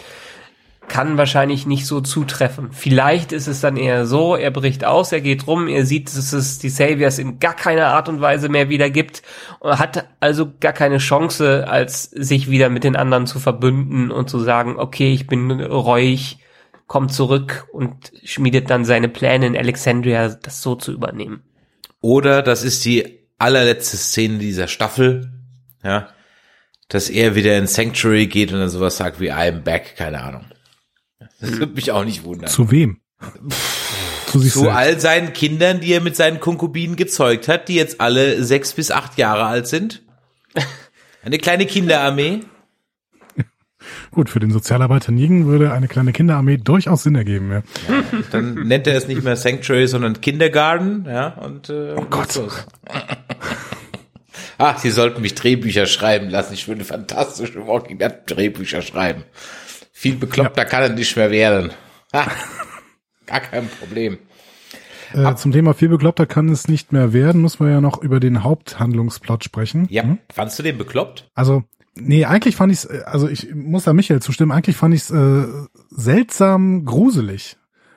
[0.89, 2.73] kann wahrscheinlich nicht so zutreffen.
[2.73, 6.33] Vielleicht ist es dann eher so, er bricht aus, er geht rum, er sieht, dass
[6.33, 9.23] es die Saviors in gar keiner Art und Weise mehr wieder gibt
[9.61, 14.31] und hat also gar keine Chance, als sich wieder mit den anderen zu verbünden und
[14.31, 16.39] zu sagen, okay, ich bin reuig,
[16.87, 21.43] kommt zurück und schmiedet dann seine Pläne in Alexandria, das so zu übernehmen.
[22.01, 25.33] Oder das ist die allerletzte Szene dieser Staffel,
[25.83, 26.09] ja,
[26.89, 30.45] dass er wieder in Sanctuary geht und dann sowas sagt wie I'm back, keine Ahnung.
[31.41, 32.49] Das würde mich auch nicht wundern.
[32.49, 33.01] Zu wem?
[34.27, 38.01] Zu, sich Zu all seinen Kindern, die er mit seinen Konkubinen gezeugt hat, die jetzt
[38.01, 40.03] alle sechs bis acht Jahre alt sind.
[41.25, 42.41] Eine kleine Kinderarmee.
[44.11, 47.51] Gut, für den Sozialarbeiter Nigen würde eine kleine Kinderarmee durchaus Sinn ergeben.
[47.51, 47.63] Ja.
[47.89, 51.05] ja dann nennt er es nicht mehr Sanctuary, sondern Kindergarten.
[51.07, 52.41] Ja, und äh, oh Gott.
[54.59, 56.55] Ach, Sie sollten mich Drehbücher schreiben lassen.
[56.55, 59.25] Ich würde fantastische Walking Dead Drehbücher schreiben.
[60.05, 60.69] Viel bekloppter ja.
[60.69, 61.73] kann er nicht mehr werden.
[62.13, 62.27] Ha,
[63.25, 64.19] gar kein Problem.
[65.15, 68.21] Äh, zum Thema viel bekloppter kann es nicht mehr werden, muss man ja noch über
[68.21, 69.87] den Haupthandlungsplot sprechen.
[69.89, 70.19] Ja, hm?
[70.31, 71.31] fandst du den bekloppt?
[71.35, 74.95] Also, nee, eigentlich fand ich es, äh, also ich muss da Michael zustimmen, eigentlich fand
[74.95, 75.47] ich es äh,
[75.89, 77.57] seltsam gruselig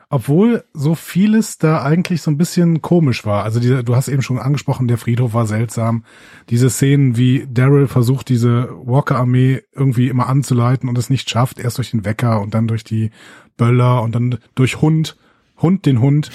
[0.09, 3.43] obwohl so vieles da eigentlich so ein bisschen komisch war.
[3.43, 6.05] Also die, du hast eben schon angesprochen, der Friedhof war seltsam.
[6.49, 11.77] Diese Szenen, wie Daryl versucht, diese Walker-Armee irgendwie immer anzuleiten und es nicht schafft, erst
[11.77, 13.11] durch den Wecker und dann durch die
[13.57, 15.17] Böller und dann durch Hund,
[15.57, 16.31] Hund den Hund.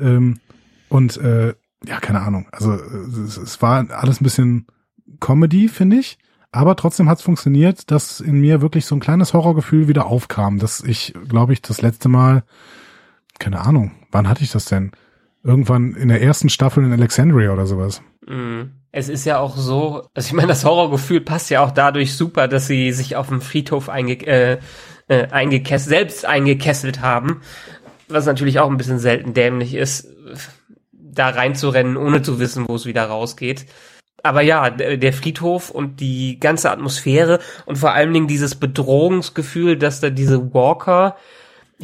[0.00, 0.40] Ähm,
[0.88, 1.54] und äh,
[1.86, 2.48] ja, keine Ahnung.
[2.50, 4.66] Also es, es war alles ein bisschen
[5.20, 6.18] Comedy, finde ich.
[6.50, 10.58] Aber trotzdem hat es funktioniert, dass in mir wirklich so ein kleines Horrorgefühl wieder aufkam,
[10.58, 12.42] dass ich, glaube ich, das letzte Mal
[13.38, 14.92] keine Ahnung, wann hatte ich das denn?
[15.44, 18.02] Irgendwann in der ersten Staffel in Alexandria oder sowas.
[18.26, 18.72] Mhm.
[18.92, 22.46] Es ist ja auch so, also ich meine, das Horrorgefühl passt ja auch dadurch super,
[22.46, 24.58] dass sie sich auf dem Friedhof einge äh,
[25.08, 27.40] äh, eingekesselt, selbst eingekesselt haben,
[28.08, 30.08] was natürlich auch ein bisschen selten dämlich ist,
[30.92, 33.66] da reinzurennen, ohne zu wissen, wo es wieder rausgeht.
[34.22, 40.00] Aber ja, der Friedhof und die ganze Atmosphäre und vor allen Dingen dieses Bedrohungsgefühl, dass
[40.00, 41.16] da diese Walker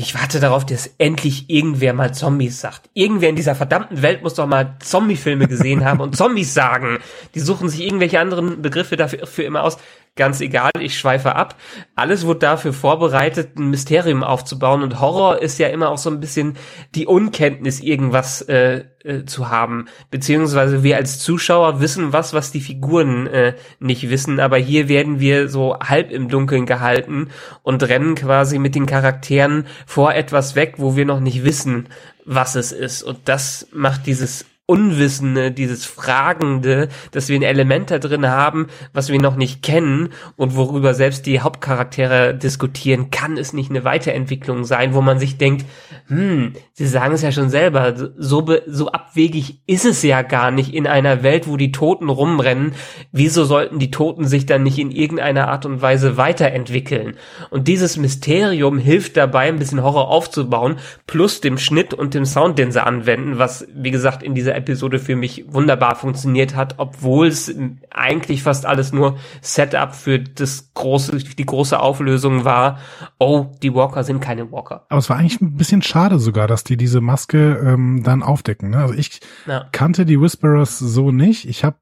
[0.01, 2.88] ich warte darauf, dass endlich irgendwer mal Zombies sagt.
[2.94, 6.99] Irgendwer in dieser verdammten Welt muss doch mal Zombie-Filme gesehen haben und Zombies sagen.
[7.34, 9.76] Die suchen sich irgendwelche anderen Begriffe dafür immer aus
[10.17, 11.57] ganz egal, ich schweife ab.
[11.95, 16.21] Alles wird dafür vorbereitet, ein Mysterium aufzubauen und Horror ist ja immer auch so ein
[16.21, 16.57] bisschen
[16.95, 19.87] die Unkenntnis, irgendwas äh, äh, zu haben.
[20.11, 25.21] Beziehungsweise wir als Zuschauer wissen was, was die Figuren äh, nicht wissen, aber hier werden
[25.21, 27.29] wir so halb im Dunkeln gehalten
[27.63, 31.89] und rennen quasi mit den Charakteren vor etwas weg, wo wir noch nicht wissen,
[32.25, 33.03] was es ist.
[33.03, 39.09] Und das macht dieses Unwissende, dieses Fragende, dass wir ein Element da drin haben, was
[39.09, 44.64] wir noch nicht kennen und worüber selbst die Hauptcharaktere diskutieren, kann es nicht eine Weiterentwicklung
[44.64, 45.64] sein, wo man sich denkt,
[46.09, 50.75] hm, sie sagen es ja schon selber, so, so abwegig ist es ja gar nicht
[50.75, 52.75] in einer Welt, wo die Toten rumrennen.
[53.11, 57.14] Wieso sollten die Toten sich dann nicht in irgendeiner Art und Weise weiterentwickeln?
[57.49, 62.59] Und dieses Mysterium hilft dabei, ein bisschen Horror aufzubauen, plus dem Schnitt und dem Sound,
[62.59, 67.29] den sie anwenden, was, wie gesagt, in dieser Episode für mich wunderbar funktioniert hat, obwohl
[67.29, 67.55] es
[67.91, 72.79] eigentlich fast alles nur Setup für das große, die große Auflösung war.
[73.19, 74.85] Oh, die Walker sind keine Walker.
[74.89, 78.71] Aber es war eigentlich ein bisschen schade sogar, dass die diese Maske ähm, dann aufdecken.
[78.71, 78.79] Ne?
[78.79, 79.67] Also ich ja.
[79.73, 81.49] kannte die Whisperers so nicht.
[81.49, 81.77] Ich habe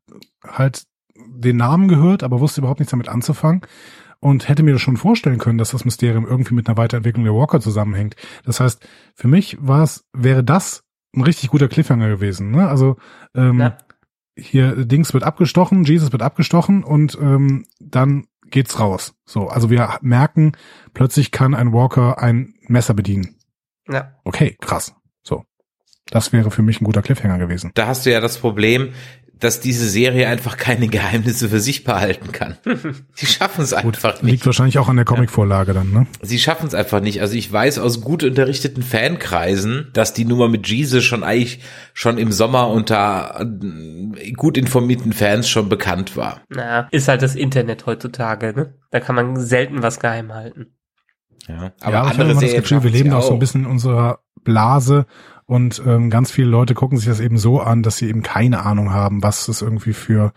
[0.47, 3.63] halt den Namen gehört, aber wusste überhaupt nichts damit anzufangen
[4.21, 7.61] und hätte mir schon vorstellen können, dass das Mysterium irgendwie mit einer Weiterentwicklung der Walker
[7.61, 8.17] zusammenhängt.
[8.45, 10.86] Das heißt, für mich war es, wäre das
[11.17, 12.51] ein richtig guter Cliffhanger gewesen.
[12.51, 12.69] Ne?
[12.69, 12.97] Also
[13.35, 13.79] ähm, ja.
[14.37, 19.15] hier Dings wird abgestochen, Jesus wird abgestochen und ähm, dann geht's raus.
[19.25, 20.53] So, also wir merken,
[20.95, 23.37] plötzlich kann ein Walker ein Messer bedienen.
[23.89, 24.13] Ja.
[24.25, 24.95] Okay, krass.
[25.23, 25.45] So.
[26.07, 27.73] Das wäre für mich ein guter Cliffhanger gewesen.
[27.75, 28.93] Da hast du ja das Problem,
[29.39, 32.57] dass diese Serie einfach keine Geheimnisse für sich behalten kann.
[33.15, 34.33] Sie schaffen es einfach gut, nicht.
[34.33, 36.07] Liegt wahrscheinlich auch an der Comicvorlage dann, ne?
[36.23, 37.21] Sie schaffen es einfach nicht.
[37.21, 41.61] Also ich weiß aus gut unterrichteten Fankreisen, dass die Nummer mit Jesus schon eigentlich
[41.93, 46.41] schon im Sommer unter äh, gut informierten Fans schon bekannt war.
[46.49, 48.75] Naja, ist halt das Internet heutzutage, ne?
[48.91, 50.77] Da kann man selten was geheim halten.
[51.47, 53.71] Ja, aber ja, andere ich habe das Gefühl, wir leben auch so ein bisschen in
[53.71, 55.07] unserer Blase
[55.47, 58.65] und ähm, ganz viele Leute gucken sich das eben so an, dass sie eben keine
[58.65, 60.33] Ahnung haben, was es irgendwie für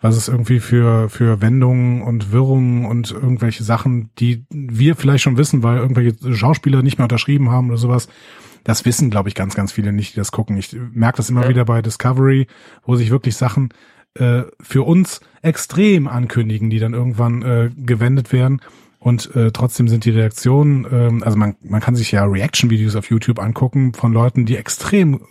[0.00, 5.36] was es irgendwie für für Wendungen und Wirrungen und irgendwelche Sachen, die wir vielleicht schon
[5.36, 8.08] wissen, weil irgendwelche Schauspieler nicht mehr unterschrieben haben oder sowas.
[8.64, 10.56] Das wissen, glaube ich, ganz, ganz viele nicht, die das gucken.
[10.56, 11.48] Ich merke das immer ja.
[11.48, 12.46] wieder bei Discovery,
[12.84, 13.70] wo sich wirklich Sachen
[14.14, 18.60] äh, für uns extrem ankündigen, die dann irgendwann äh, gewendet werden.
[19.08, 23.08] Und äh, trotzdem sind die Reaktionen, ähm, also man, man kann sich ja Reaction-Videos auf
[23.08, 25.22] YouTube angucken von Leuten, die extrem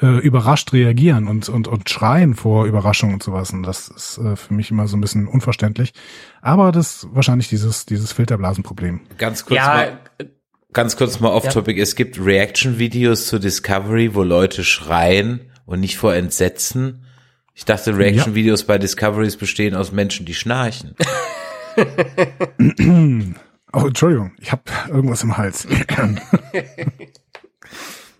[0.00, 3.52] äh, überrascht reagieren und, und, und schreien vor Überraschung und sowas.
[3.52, 5.92] Und das ist äh, für mich immer so ein bisschen unverständlich.
[6.40, 9.02] Aber das ist wahrscheinlich dieses, dieses Filterblasenproblem.
[9.18, 9.98] Ganz kurz Ja, mal,
[10.72, 11.78] ganz kurz mal off-topic.
[11.78, 17.04] Es gibt Reaction-Videos zu Discovery, wo Leute schreien und nicht vor Entsetzen.
[17.52, 20.96] Ich dachte, Reaction-Videos bei Discoveries bestehen aus Menschen, die schnarchen.
[23.74, 25.66] Oh, Entschuldigung, ich habe irgendwas im Hals.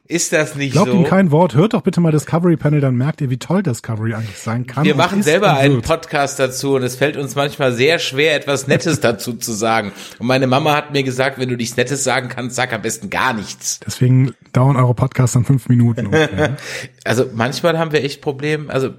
[0.08, 0.96] Ist das nicht Glaubt so?
[0.96, 4.14] ihm kein Wort, hört doch bitte mal Discovery Panel, dann merkt ihr, wie toll Discovery
[4.14, 4.84] eigentlich sein kann.
[4.84, 5.80] Wir machen selber einen.
[5.80, 9.92] Podcast dazu und es fällt uns manchmal sehr schwer, etwas Nettes dazu zu sagen.
[10.18, 13.08] Und meine Mama hat mir gesagt, wenn du nichts Nettes sagen kannst, sag am besten
[13.08, 13.80] gar nichts.
[13.86, 16.06] Deswegen dauern eure Podcasts dann fünf Minuten.
[16.06, 16.56] ungefähr.
[17.04, 18.70] Also manchmal haben wir echt Probleme.
[18.72, 18.90] Also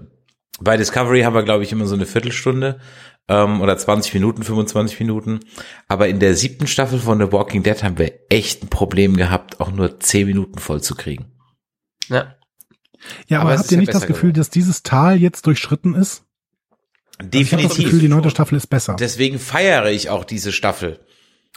[0.59, 2.79] bei Discovery haben wir, glaube ich, immer so eine Viertelstunde
[3.27, 5.39] ähm, oder 20 Minuten, 25 Minuten.
[5.87, 9.59] Aber in der siebten Staffel von The Walking Dead haben wir echt ein Problem gehabt,
[9.59, 11.31] auch nur 10 Minuten voll zu kriegen.
[12.09, 12.35] ja.
[13.27, 14.35] ja, aber, Aber habt ihr ja nicht das Gefühl, geworden.
[14.39, 16.23] dass dieses Tal jetzt durchschritten ist?
[17.19, 17.83] Ich habe das Definitiv.
[17.85, 18.95] Gefühl, die neunte Staffel ist besser.
[18.99, 20.99] Deswegen feiere ich auch diese Staffel.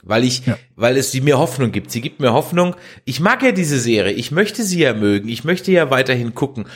[0.02, 0.58] Weil ich, Ja.
[0.76, 1.90] weil es sie mir Hoffnung gibt.
[1.90, 2.76] Sie gibt mir Hoffnung.
[3.06, 4.12] Ich mag ja diese Serie.
[4.12, 5.28] Ich möchte sie ja mögen.
[5.28, 6.66] Ich möchte ja weiterhin gucken.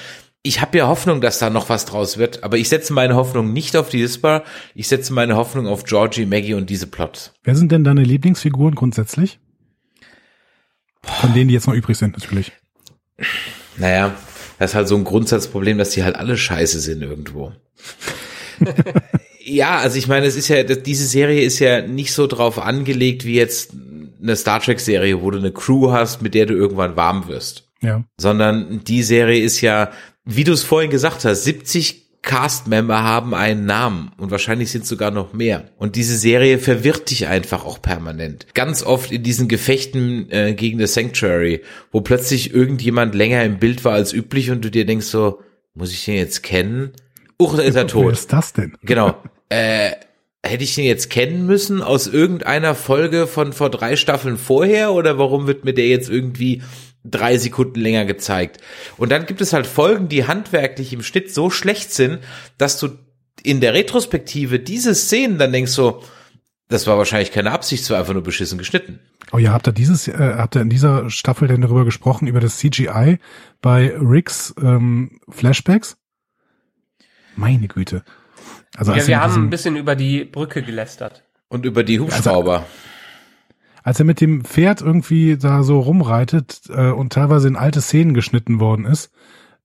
[0.42, 2.44] Ich habe ja Hoffnung, dass da noch was draus wird.
[2.44, 4.42] Aber ich setze meine Hoffnung nicht auf die Dispa.
[4.74, 7.32] Ich setze meine Hoffnung auf Georgie, Maggie und diese Plots.
[7.44, 9.38] Wer sind denn deine Lieblingsfiguren grundsätzlich?
[11.02, 12.52] Von denen, die jetzt noch übrig sind, natürlich.
[13.76, 14.14] Naja,
[14.58, 17.52] das ist halt so ein Grundsatzproblem, dass die halt alle scheiße sind irgendwo.
[19.44, 23.24] ja, also ich meine, es ist ja, diese Serie ist ja nicht so drauf angelegt
[23.24, 23.72] wie jetzt
[24.22, 27.70] eine Star Trek Serie, wo du eine Crew hast, mit der du irgendwann warm wirst.
[27.80, 28.04] Ja.
[28.18, 29.90] Sondern die Serie ist ja,
[30.36, 35.10] wie du es vorhin gesagt hast, 70 Cast-Member haben einen Namen und wahrscheinlich sind sogar
[35.10, 35.70] noch mehr.
[35.78, 38.46] Und diese Serie verwirrt dich einfach auch permanent.
[38.52, 41.62] Ganz oft in diesen Gefechten äh, gegen das Sanctuary,
[41.92, 45.40] wo plötzlich irgendjemand länger im Bild war als üblich und du dir denkst so,
[45.74, 46.92] muss ich den jetzt kennen?
[47.38, 48.12] Uch, da ist er Wer tot.
[48.12, 48.74] ist das denn?
[48.82, 49.16] Genau.
[49.52, 49.96] Äh,
[50.44, 55.18] hätte ich den jetzt kennen müssen aus irgendeiner Folge von vor drei Staffeln vorher oder
[55.18, 56.62] warum wird mir der jetzt irgendwie
[57.04, 58.58] drei Sekunden länger gezeigt?
[58.96, 62.20] Und dann gibt es halt Folgen, die handwerklich im Schnitt so schlecht sind,
[62.58, 62.88] dass du
[63.42, 66.02] in der Retrospektive diese Szenen dann denkst so,
[66.68, 69.00] das war wahrscheinlich keine Absicht, es war einfach nur beschissen geschnitten.
[69.32, 72.40] Oh ja, habt ihr dieses, äh, habt ihr in dieser Staffel denn darüber gesprochen, über
[72.40, 73.18] das CGI
[73.60, 75.96] bei Ricks ähm, Flashbacks?
[77.36, 78.04] Meine Güte.
[78.76, 81.24] Also ja wir haben ein bisschen über die Brücke gelästert.
[81.48, 82.66] Und über die Hubschrauber.
[83.82, 88.14] Als er mit dem Pferd irgendwie da so rumreitet äh, und teilweise in alte Szenen
[88.14, 89.10] geschnitten worden ist,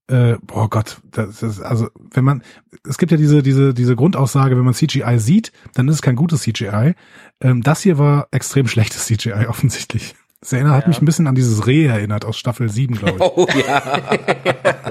[0.08, 2.44] äh, boah Gott, das ist, also wenn man,
[2.88, 6.16] es gibt ja diese, diese, diese Grundaussage, wenn man CGI sieht, dann ist es kein
[6.16, 6.94] gutes CGI.
[7.42, 10.16] Ähm, das hier war extrem schlechtes CGI offensichtlich.
[10.42, 13.22] Das erinnert, hat mich ein bisschen an dieses Reh erinnert aus Staffel 7, glaube ich.
[13.22, 14.02] Oh ja.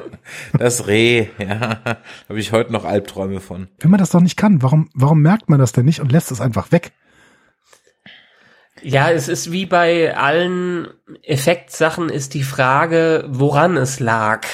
[0.59, 1.81] Das Reh, ja.
[2.29, 3.69] Habe ich heute noch Albträume von.
[3.79, 6.33] Wenn man das doch nicht kann, warum, warum merkt man das denn nicht und lässt
[6.33, 6.93] es einfach weg?
[8.85, 10.89] Ja, es ist wie bei allen
[11.23, 14.47] Effektsachen ist die Frage, woran es lag.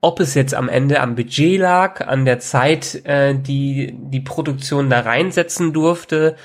[0.00, 4.88] Ob es jetzt am Ende am Budget lag, an der Zeit, äh, die die Produktion
[4.88, 6.36] da reinsetzen durfte,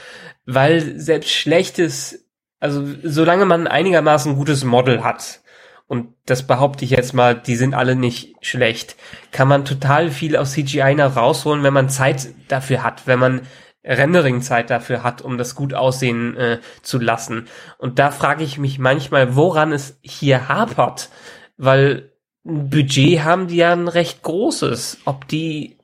[0.46, 2.28] weil selbst schlechtes,
[2.60, 5.40] also solange man einigermaßen gutes Model hat,
[5.88, 8.98] und das behaupte ich jetzt mal, die sind alle nicht schlecht,
[9.32, 13.42] kann man total viel aus CGI noch rausholen, wenn man Zeit dafür hat, wenn man
[13.84, 17.48] Rendering-Zeit dafür hat, um das gut aussehen äh, zu lassen.
[17.78, 21.10] Und da frage ich mich manchmal, woran es hier hapert,
[21.58, 22.12] weil
[22.46, 25.00] ein Budget haben die ja ein recht großes.
[25.06, 25.78] Ob die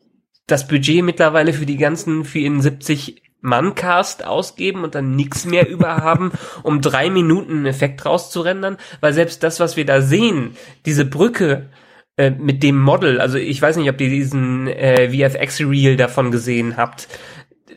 [0.48, 6.32] das Budget mittlerweile für die ganzen 74 Mann-Cast ausgeben und dann nichts mehr über haben,
[6.64, 11.70] um drei Minuten einen Effekt rauszurendern, weil selbst das, was wir da sehen, diese Brücke
[12.18, 16.76] äh, mit dem Model, also ich weiß nicht, ob ihr diesen äh, VFX-Reel davon gesehen
[16.76, 17.08] habt,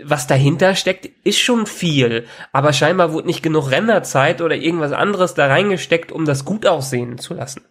[0.02, 5.34] was dahinter steckt, ist schon viel, aber scheinbar wurde nicht genug Renderzeit oder irgendwas anderes
[5.34, 7.62] da reingesteckt, um das gut aussehen zu lassen.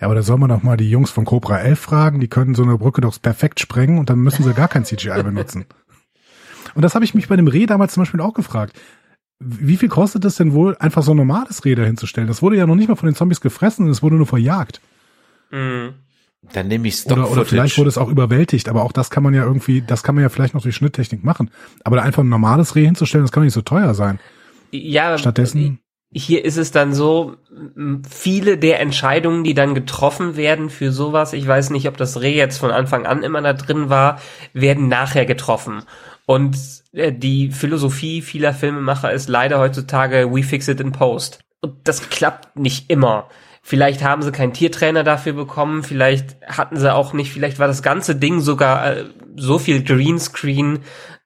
[0.00, 2.54] Ja, aber da soll man doch mal die Jungs von Cobra 11 fragen, die können
[2.54, 5.66] so eine Brücke doch perfekt sprengen und dann müssen sie gar kein CGI benutzen.
[6.74, 8.78] Und das habe ich mich bei dem Reh damals zum Beispiel auch gefragt.
[9.38, 12.28] Wie viel kostet es denn wohl, einfach so ein normales Reh dahinzustellen?
[12.28, 14.80] Das wurde ja noch nicht mal von den Zombies gefressen und es wurde nur verjagt.
[15.50, 15.94] Mhm.
[16.52, 19.22] Dann nehme ich Stock Oder, oder vielleicht wurde es auch überwältigt, aber auch das kann
[19.22, 21.50] man ja irgendwie, das kann man ja vielleicht noch durch Schnitttechnik machen.
[21.82, 24.20] Aber da einfach ein normales Reh hinzustellen, das kann nicht so teuer sein.
[24.70, 25.80] Ja, Stattdessen,
[26.12, 27.36] hier ist es dann so,
[28.08, 32.36] viele der Entscheidungen, die dann getroffen werden für sowas, ich weiß nicht, ob das Reh
[32.36, 34.20] jetzt von Anfang an immer da drin war,
[34.52, 35.82] werden nachher getroffen.
[36.26, 36.56] Und
[36.92, 41.40] äh, die Philosophie vieler Filmemacher ist leider heutzutage we fix it in post.
[41.60, 43.28] Und das klappt nicht immer.
[43.66, 47.82] Vielleicht haben sie keinen Tiertrainer dafür bekommen, vielleicht hatten sie auch nicht, vielleicht war das
[47.82, 49.04] ganze Ding sogar äh,
[49.36, 50.80] so viel Greenscreen,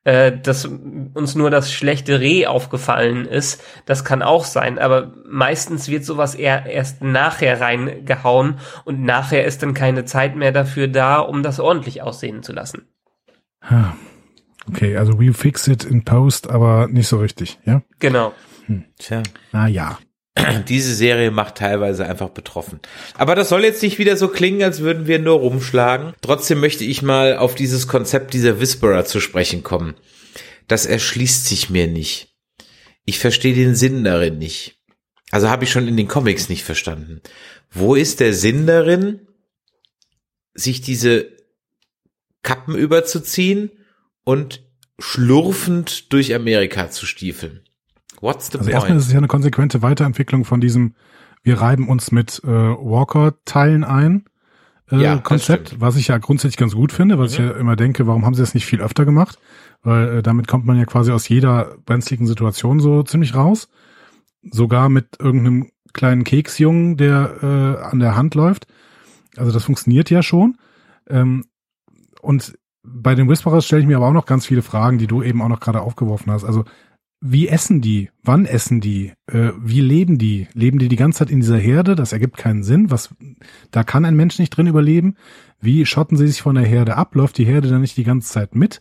[0.05, 3.61] äh, dass uns nur das schlechte Reh aufgefallen ist.
[3.86, 9.64] Das kann auch sein, aber meistens wird sowas eher erst nachher reingehauen und nachher ist
[9.64, 12.86] dann keine Zeit mehr dafür da, um das ordentlich aussehen zu lassen.
[14.68, 17.82] Okay, also we fix it in post, aber nicht so richtig, ja?
[17.99, 18.32] Genau.
[18.97, 19.24] Tja.
[19.51, 19.99] Na ja.
[20.68, 22.80] Diese Serie macht teilweise einfach betroffen.
[23.14, 26.14] Aber das soll jetzt nicht wieder so klingen, als würden wir nur rumschlagen.
[26.20, 29.95] Trotzdem möchte ich mal auf dieses Konzept dieser Whisperer zu sprechen kommen.
[30.66, 32.34] Das erschließt sich mir nicht.
[33.05, 34.76] Ich verstehe den Sinn darin nicht.
[35.30, 37.20] Also habe ich schon in den Comics nicht verstanden.
[37.70, 39.26] Wo ist der Sinn darin,
[40.55, 41.36] sich diese
[42.43, 43.70] Kappen überzuziehen
[44.24, 44.62] und
[44.99, 47.67] schlurfend durch Amerika zu stiefeln?
[48.20, 48.74] What's the Also point?
[48.74, 50.94] erstmal ist es ja eine konsequente Weiterentwicklung von diesem,
[51.42, 54.24] wir reiben uns mit äh, Walker-Teilen ein.
[54.90, 58.06] Äh, Ja, Konzept, was ich ja grundsätzlich ganz gut finde, weil ich ja immer denke,
[58.06, 59.38] warum haben sie das nicht viel öfter gemacht?
[59.82, 63.68] Weil äh, damit kommt man ja quasi aus jeder brenzligen Situation so ziemlich raus.
[64.50, 68.66] Sogar mit irgendeinem kleinen Keksjungen, der äh, an der Hand läuft.
[69.36, 70.56] Also das funktioniert ja schon.
[71.08, 71.44] Ähm,
[72.20, 75.22] und bei den Whisperers stelle ich mir aber auch noch ganz viele Fragen, die du
[75.22, 76.44] eben auch noch gerade aufgeworfen hast.
[76.44, 76.64] Also
[77.20, 78.10] wie essen die?
[78.22, 79.12] Wann essen die?
[79.26, 80.46] Äh, wie leben die?
[80.54, 81.94] Leben die die ganze Zeit in dieser Herde?
[81.96, 82.90] Das ergibt keinen Sinn.
[82.90, 83.14] Was,
[83.70, 85.16] da kann ein Mensch nicht drin überleben.
[85.60, 87.14] Wie schotten sie sich von der Herde ab?
[87.14, 88.80] Läuft die Herde dann nicht die ganze Zeit mit?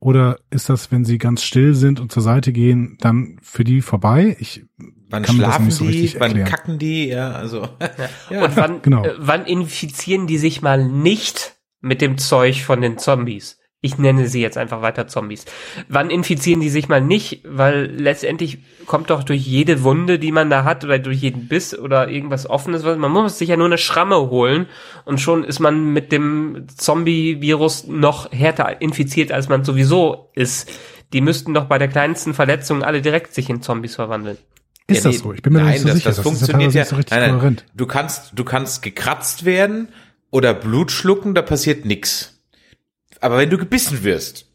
[0.00, 3.80] Oder ist das, wenn sie ganz still sind und zur Seite gehen, dann für die
[3.80, 4.36] vorbei?
[4.38, 4.64] Ich
[5.10, 5.90] Wann kann mir das schlafen nicht so die?
[5.90, 6.48] richtig Wann erklären.
[6.48, 7.08] kacken die?
[7.08, 7.68] Ja, also.
[8.30, 8.44] Ja.
[8.44, 9.04] Und wann, Genau.
[9.04, 13.57] äh, wann infizieren die sich mal nicht mit dem Zeug von den Zombies?
[13.80, 15.44] Ich nenne sie jetzt einfach weiter Zombies.
[15.88, 17.42] Wann infizieren die sich mal nicht?
[17.44, 21.78] Weil letztendlich kommt doch durch jede Wunde, die man da hat, oder durch jeden Biss
[21.78, 24.66] oder irgendwas Offenes, was- man muss sich ja nur eine Schramme holen
[25.04, 30.68] und schon ist man mit dem Zombie-Virus noch härter infiziert, als man sowieso ist.
[31.12, 34.38] Die müssten doch bei der kleinsten Verletzung alle direkt sich in Zombies verwandeln.
[34.88, 35.32] ist Ja, das so?
[35.32, 36.08] Ich bin mir nein, nicht so das, sicher.
[36.10, 36.80] Das, ja funktioniert ja.
[36.80, 37.60] nicht so richtig nein, nein.
[37.76, 39.88] Du kannst, du kannst gekratzt werden
[40.30, 42.34] oder Blut schlucken, da passiert nix.
[43.20, 44.46] Aber wenn du gebissen wirst,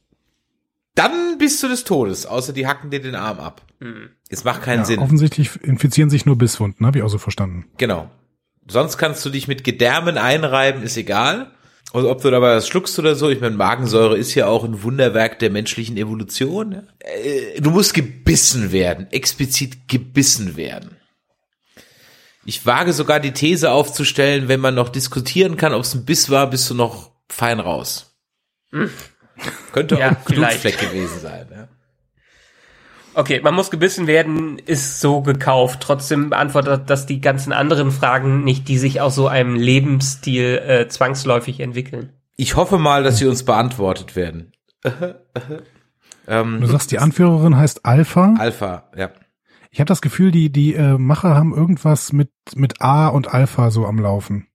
[0.95, 3.65] dann bist du des Todes, außer die hacken dir den Arm ab.
[4.29, 4.99] Es macht keinen Ja, Sinn.
[4.99, 7.65] offensichtlich infizieren sich nur Bisswunden, habe ich auch so verstanden.
[7.77, 8.09] Genau.
[8.67, 11.51] Sonst kannst du dich mit Gedärmen einreiben, ist egal.
[11.91, 14.83] Also ob du dabei was schluckst oder so, ich meine, Magensäure ist ja auch ein
[14.83, 16.87] Wunderwerk der menschlichen Evolution.
[16.99, 20.95] Äh, Du musst gebissen werden, explizit gebissen werden.
[22.45, 26.29] Ich wage sogar die These aufzustellen, wenn man noch diskutieren kann, ob es ein Biss
[26.29, 28.12] war, bist du noch fein raus.
[29.71, 30.25] Könnte Ja, auch.
[30.25, 31.47] Blutfleck gewesen sein.
[31.51, 31.67] Ja?
[33.15, 35.81] Okay, man muss gebissen werden, ist so gekauft.
[35.81, 40.87] Trotzdem beantwortet das die ganzen anderen Fragen nicht, die sich aus so einem Lebensstil äh,
[40.87, 42.13] zwangsläufig entwickeln.
[42.35, 44.53] Ich hoffe mal, dass sie uns beantwortet werden.
[46.27, 48.33] ähm, Du sagst, die Anführerin heißt Alpha.
[48.39, 49.11] Alpha, ja.
[49.69, 53.71] Ich habe das Gefühl, die die äh, Macher haben irgendwas mit mit A und Alpha
[53.71, 54.47] so am Laufen.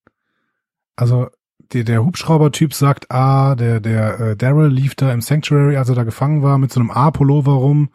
[0.97, 1.29] Also
[1.73, 5.95] der, der Hubschrauber-Typ sagt A, der der äh, Daryl lief da im Sanctuary, als er
[5.95, 7.91] da gefangen war, mit so einem A-Pullover rum.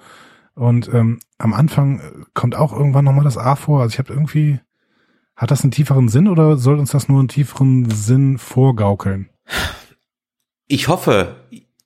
[0.55, 2.03] Und ähm, am Anfang äh,
[2.33, 3.81] kommt auch irgendwann nochmal das A vor.
[3.81, 4.59] Also ich habe irgendwie,
[5.35, 9.29] hat das einen tieferen Sinn oder soll uns das nur einen tieferen Sinn vorgaukeln?
[10.67, 11.35] Ich hoffe,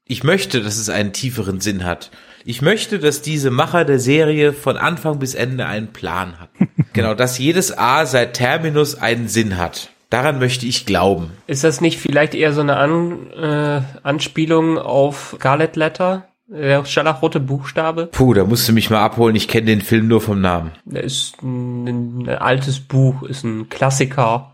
[0.06, 2.12] ich möchte, dass es einen tieferen Sinn hat.
[2.46, 6.70] Ich möchte, dass diese Macher der Serie von Anfang bis Ende einen Plan hatten.
[6.94, 9.92] genau, dass jedes A seit Terminus einen Sinn hat.
[10.10, 11.32] Daran möchte ich glauben.
[11.48, 16.28] Ist das nicht vielleicht eher so eine An, äh, Anspielung auf Scarlet Letter?
[16.50, 18.06] Der scharlachrote Buchstabe?
[18.06, 19.36] Puh, da musst du mich mal abholen.
[19.36, 20.72] Ich kenne den Film nur vom Namen.
[20.86, 24.54] Das ist ein, ein altes Buch, ist ein Klassiker.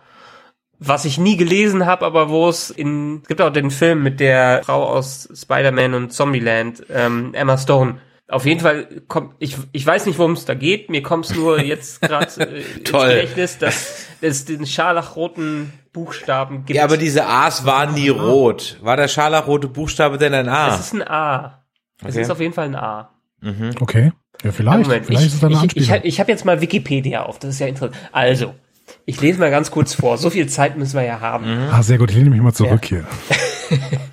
[0.80, 4.20] Was ich nie gelesen habe, aber wo es in, es gibt auch den Film mit
[4.20, 7.99] der Frau aus Spider-Man und Zombieland, ähm, Emma Stone.
[8.34, 11.36] Auf jeden Fall kommt, ich, ich weiß nicht, worum es da geht, mir kommt es
[11.36, 12.91] nur jetzt gerade äh, ins.
[12.91, 16.75] Gedächtnis, dass es den scharlachroten Buchstaben gibt.
[16.77, 18.77] Ja, aber diese A's waren nie rot.
[18.81, 20.75] War der scharlachrote Buchstabe denn ein A?
[20.75, 21.63] es ist ein A.
[22.01, 22.21] Es Okay.
[22.21, 23.11] ist auf jeden Fall ein A.
[23.79, 24.11] Okay,
[24.43, 24.84] ja vielleicht.
[24.88, 25.99] Moment, vielleicht ich, ist es eine ich, ich, Anspielung.
[26.03, 27.95] ich habe jetzt mal Wikipedia auf, das ist ja interessant.
[28.11, 28.55] Also,
[29.05, 30.17] ich lese mal ganz kurz vor.
[30.17, 31.45] So viel Zeit müssen wir ja haben.
[31.71, 32.09] ah, sehr gut.
[32.11, 33.03] Ich lehne mich mal zurück hier.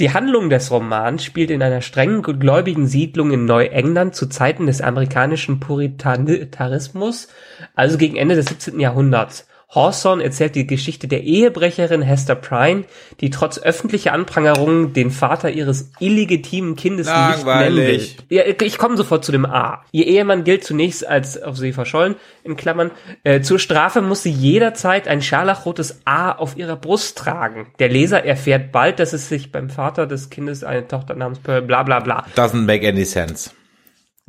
[0.00, 4.80] Die Handlung des Romans spielt in einer strengen gläubigen Siedlung in Neuengland zu Zeiten des
[4.80, 7.28] amerikanischen Puritarismus,
[7.74, 8.80] also gegen Ende des 17.
[8.80, 9.46] Jahrhunderts.
[9.72, 12.84] Hawthorne erzählt die Geschichte der Ehebrecherin Hester Prynne,
[13.20, 17.16] die trotz öffentlicher Anprangerungen den Vater ihres illegitimen Kindes nicht
[17.46, 17.92] nennen will.
[17.92, 18.16] Langweilig.
[18.28, 19.84] Ja, ich komme sofort zu dem A.
[19.92, 22.90] Ihr Ehemann gilt zunächst als auf sie verschollen, in Klammern.
[23.22, 27.68] Äh, zur Strafe muss sie jederzeit ein scharlachrotes A auf ihrer Brust tragen.
[27.78, 31.62] Der Leser erfährt bald, dass es sich beim Vater des Kindes eine Tochter namens Pearl,
[31.62, 32.26] bla bla bla.
[32.34, 33.50] Doesn't make any sense.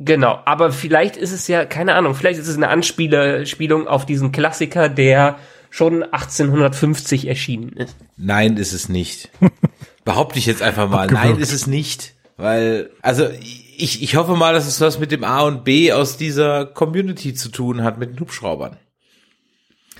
[0.04, 4.32] Genau, aber vielleicht ist es ja, keine Ahnung, vielleicht ist es eine Anspielung auf diesen
[4.32, 5.38] Klassiker, der
[5.70, 7.96] schon 1850 erschienen ist.
[8.16, 9.30] Nein, ist es nicht.
[10.04, 11.06] Behaupte ich jetzt einfach mal.
[11.06, 12.14] Nein, ist es nicht.
[12.36, 13.28] Weil, also
[13.76, 17.34] ich, ich hoffe mal, dass es was mit dem A und B aus dieser Community
[17.34, 18.76] zu tun hat, mit den Hubschraubern.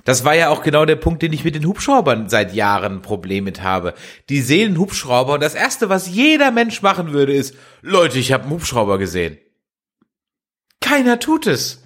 [0.05, 3.03] Das war ja auch genau der Punkt, den ich mit den Hubschraubern seit Jahren ein
[3.03, 3.95] Problem mit habe.
[4.29, 8.33] Die sehen einen Hubschrauber und das Erste, was jeder Mensch machen würde, ist, Leute, ich
[8.33, 9.39] habe einen Hubschrauber gesehen.
[10.83, 11.83] Keiner tut es.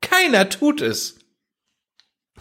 [0.00, 1.14] Keiner tut es.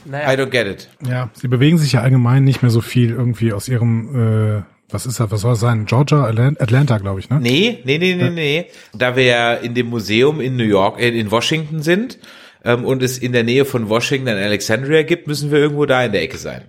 [0.05, 0.89] I Naja, don't get it.
[1.07, 5.05] Ja, sie bewegen sich ja allgemein nicht mehr so viel irgendwie aus ihrem, äh, was
[5.05, 5.85] ist das, was soll es sein?
[5.85, 7.39] Georgia, Atlant- Atlanta, glaube ich, ne?
[7.41, 8.65] Nee, nee, nee, nee, nee.
[8.93, 12.19] Da wir ja in dem Museum in New York, äh, in Washington sind
[12.63, 16.03] ähm, und es in der Nähe von Washington ein Alexandria gibt, müssen wir irgendwo da
[16.05, 16.61] in der Ecke sein.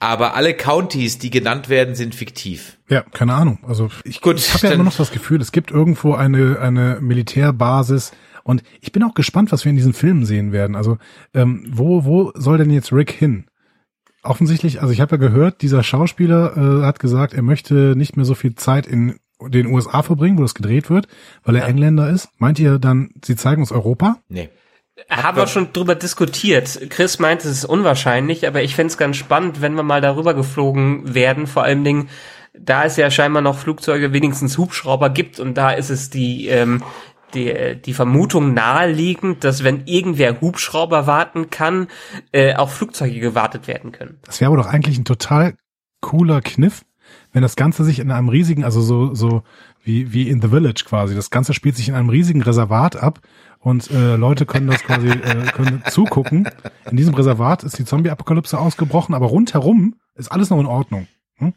[0.00, 2.76] Aber alle Counties, die genannt werden, sind fiktiv.
[2.88, 3.58] Ja, keine Ahnung.
[3.66, 6.98] Also ich, Gut, ich habe ja immer noch das Gefühl, es gibt irgendwo eine, eine
[7.00, 8.10] Militärbasis
[8.44, 10.76] und ich bin auch gespannt, was wir in diesen Filmen sehen werden.
[10.76, 10.98] Also
[11.32, 13.46] ähm, wo, wo soll denn jetzt Rick hin?
[14.22, 18.24] Offensichtlich, also ich habe ja gehört, dieser Schauspieler äh, hat gesagt, er möchte nicht mehr
[18.24, 21.08] so viel Zeit in den USA verbringen, wo das gedreht wird,
[21.42, 22.28] weil er Engländer ist.
[22.38, 24.18] Meint ihr dann, sie zeigen uns Europa?
[24.28, 24.48] Nee.
[25.10, 26.80] haben wir schon drüber diskutiert.
[26.90, 30.34] Chris meint, es ist unwahrscheinlich, aber ich fände es ganz spannend, wenn wir mal darüber
[30.34, 32.08] geflogen werden, vor allen Dingen,
[32.56, 36.82] da es ja scheinbar noch Flugzeuge, wenigstens Hubschrauber gibt und da ist es die, ähm,
[37.34, 41.88] die, die Vermutung naheliegend, dass wenn irgendwer Hubschrauber warten kann,
[42.32, 44.18] äh, auch Flugzeuge gewartet werden können.
[44.24, 45.54] Das wäre aber doch eigentlich ein total
[46.00, 46.84] cooler Kniff,
[47.32, 49.42] wenn das Ganze sich in einem riesigen, also so, so
[49.82, 53.20] wie, wie in The Village quasi, das Ganze spielt sich in einem riesigen Reservat ab
[53.58, 56.48] und äh, Leute können das quasi äh, können zugucken.
[56.90, 61.08] In diesem Reservat ist die Zombie-Apokalypse ausgebrochen, aber rundherum ist alles noch in Ordnung.
[61.36, 61.54] Hm?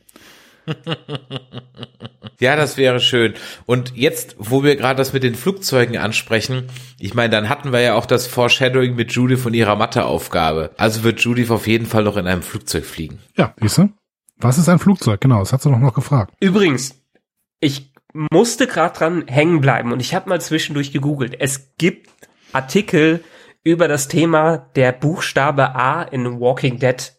[2.40, 3.34] Ja, das wäre schön.
[3.66, 6.70] Und jetzt, wo wir gerade das mit den Flugzeugen ansprechen,
[7.00, 10.72] ich meine, dann hatten wir ja auch das Foreshadowing mit Judith von ihrer Matheaufgabe.
[10.78, 13.20] Also wird Judith auf jeden Fall noch in einem Flugzeug fliegen.
[13.36, 13.90] Ja, siehst du?
[14.38, 15.20] Was ist ein Flugzeug?
[15.20, 16.34] Genau, das hat sie doch noch gefragt.
[16.40, 17.02] Übrigens,
[17.60, 21.36] ich musste gerade dran hängen bleiben und ich habe mal zwischendurch gegoogelt.
[21.40, 22.10] Es gibt
[22.54, 23.24] Artikel
[23.64, 27.14] über das Thema der Buchstabe A in Walking Dead.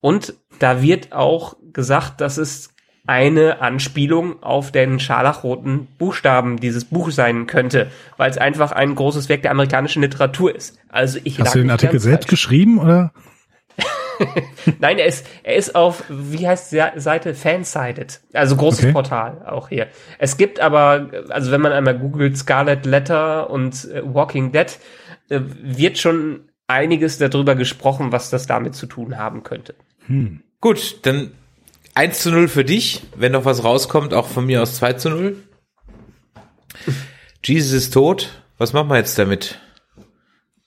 [0.00, 2.69] Und da wird auch gesagt, dass es
[3.06, 9.28] eine Anspielung auf den scharlachroten Buchstaben dieses Buch sein könnte, weil es einfach ein großes
[9.28, 10.78] Werk der amerikanischen Literatur ist.
[10.88, 12.30] Also ich Hast du den Artikel selbst falsch.
[12.30, 13.12] geschrieben oder?
[14.80, 17.34] Nein, er ist, er ist auf, wie heißt die Seite?
[17.34, 18.20] Fansided.
[18.34, 18.92] Also großes Okay.
[18.92, 19.86] Portal auch hier.
[20.18, 24.78] Es gibt aber, also wenn man einmal googelt Scarlet Letter und äh, Walking Dead,
[25.30, 29.74] äh, wird schon einiges darüber gesprochen, was das damit zu tun haben könnte.
[30.60, 31.32] Gut, dann
[31.94, 33.02] 1 zu 0 für dich.
[33.16, 35.36] Wenn noch was rauskommt, auch von mir aus 2 zu 0.
[37.44, 38.42] Jesus ist tot.
[38.58, 39.58] Was machen wir jetzt damit?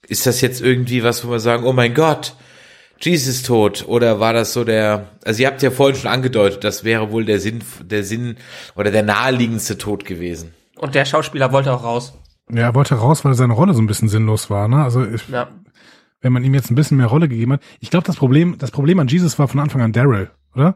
[0.06, 2.34] Ist das jetzt irgendwie was, wo wir sagen, oh mein Gott,
[3.00, 3.84] Jesus ist tot?
[3.86, 7.24] Oder war das so der, also ihr habt ja vorhin schon angedeutet, das wäre wohl
[7.24, 8.36] der Sinn, der Sinn
[8.74, 10.52] oder der naheliegendste Tod gewesen.
[10.76, 12.14] Und der Schauspieler wollte auch raus.
[12.50, 14.68] Ja, er wollte raus, weil seine Rolle so ein bisschen sinnlos war.
[14.68, 14.82] Ne?
[14.84, 15.48] Also ich, Ja.
[16.20, 17.62] wenn man ihm jetzt ein bisschen mehr Rolle gegeben hat.
[17.80, 20.74] Ich glaube, das Problem, das Problem an Jesus war von Anfang an Daryl, oder?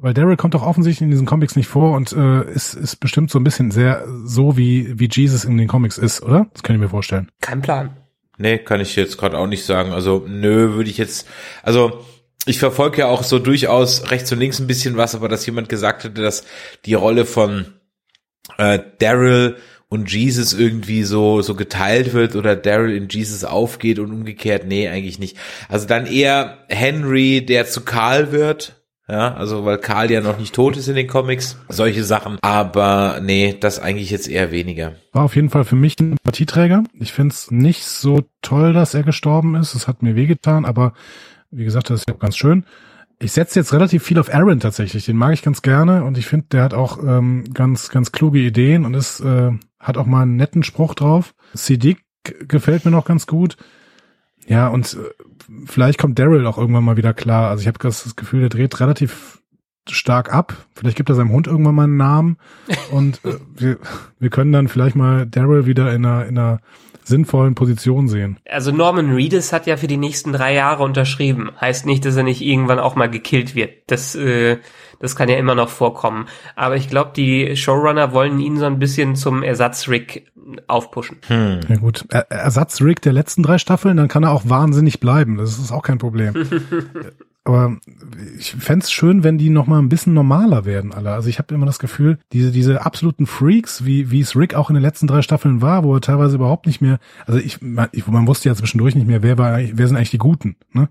[0.00, 3.30] Weil Daryl kommt doch offensichtlich in diesen Comics nicht vor und äh, ist, ist bestimmt
[3.30, 6.46] so ein bisschen sehr so wie wie Jesus in den Comics ist, oder?
[6.52, 7.30] Das kann ich mir vorstellen.
[7.40, 7.96] Kein Plan.
[8.38, 9.92] Nee, kann ich jetzt gerade auch nicht sagen.
[9.92, 11.26] Also, nö, würde ich jetzt,
[11.64, 12.04] also
[12.46, 15.68] ich verfolge ja auch so durchaus rechts und links ein bisschen was, aber dass jemand
[15.68, 16.44] gesagt hätte, dass
[16.86, 17.74] die Rolle von
[18.56, 19.56] äh, Daryl
[19.88, 24.88] und Jesus irgendwie so so geteilt wird oder Daryl in Jesus aufgeht und umgekehrt, nee,
[24.88, 25.36] eigentlich nicht.
[25.68, 28.77] Also dann eher Henry, der zu Karl wird.
[29.10, 32.38] Ja, also weil Karl ja noch nicht tot ist in den Comics, solche Sachen.
[32.42, 34.96] Aber nee, das eigentlich jetzt eher weniger.
[35.12, 36.84] War auf jeden Fall für mich ein Partieträger.
[36.92, 39.74] Ich find's nicht so toll, dass er gestorben ist.
[39.74, 40.92] Es hat mir wehgetan, aber
[41.50, 42.64] wie gesagt, das ist ja ganz schön.
[43.18, 45.06] Ich setze jetzt relativ viel auf Aaron tatsächlich.
[45.06, 48.38] Den mag ich ganz gerne und ich finde, der hat auch ähm, ganz, ganz kluge
[48.38, 49.50] Ideen und ist, äh,
[49.80, 51.34] hat auch mal einen netten Spruch drauf.
[51.54, 51.98] Siddiq
[52.46, 53.56] gefällt mir noch ganz gut.
[54.48, 57.50] Ja, und äh, vielleicht kommt Daryl auch irgendwann mal wieder klar.
[57.50, 59.42] Also ich habe das Gefühl, der dreht relativ
[59.88, 60.54] stark ab.
[60.74, 62.36] Vielleicht gibt er seinem Hund irgendwann mal einen Namen
[62.90, 63.78] und äh, wir,
[64.18, 66.60] wir können dann vielleicht mal Daryl wieder in einer, in einer
[67.04, 68.38] sinnvollen Position sehen.
[68.48, 71.50] Also Norman Reedus hat ja für die nächsten drei Jahre unterschrieben.
[71.58, 73.70] Heißt nicht, dass er nicht irgendwann auch mal gekillt wird.
[73.86, 74.58] Das, äh,
[75.00, 76.26] das kann ja immer noch vorkommen.
[76.56, 80.30] Aber ich glaube, die Showrunner wollen ihn so ein bisschen zum Ersatz-Rick
[80.66, 81.18] aufpushen.
[81.26, 81.60] Hm.
[81.68, 85.36] Ja gut, er Ersatz-Rick der letzten drei Staffeln, dann kann er auch wahnsinnig bleiben.
[85.36, 86.34] Das ist auch kein Problem.
[87.48, 87.78] Aber
[88.38, 91.12] ich fände schön, wenn die noch mal ein bisschen normaler werden, alle.
[91.12, 94.68] Also ich habe immer das Gefühl, diese, diese absoluten Freaks, wie, wie es Rick auch
[94.68, 97.88] in den letzten drei Staffeln war, wo er teilweise überhaupt nicht mehr, also ich, man,
[97.92, 100.90] ich, man wusste ja zwischendurch nicht mehr, wer war, wer sind eigentlich die Guten, ne?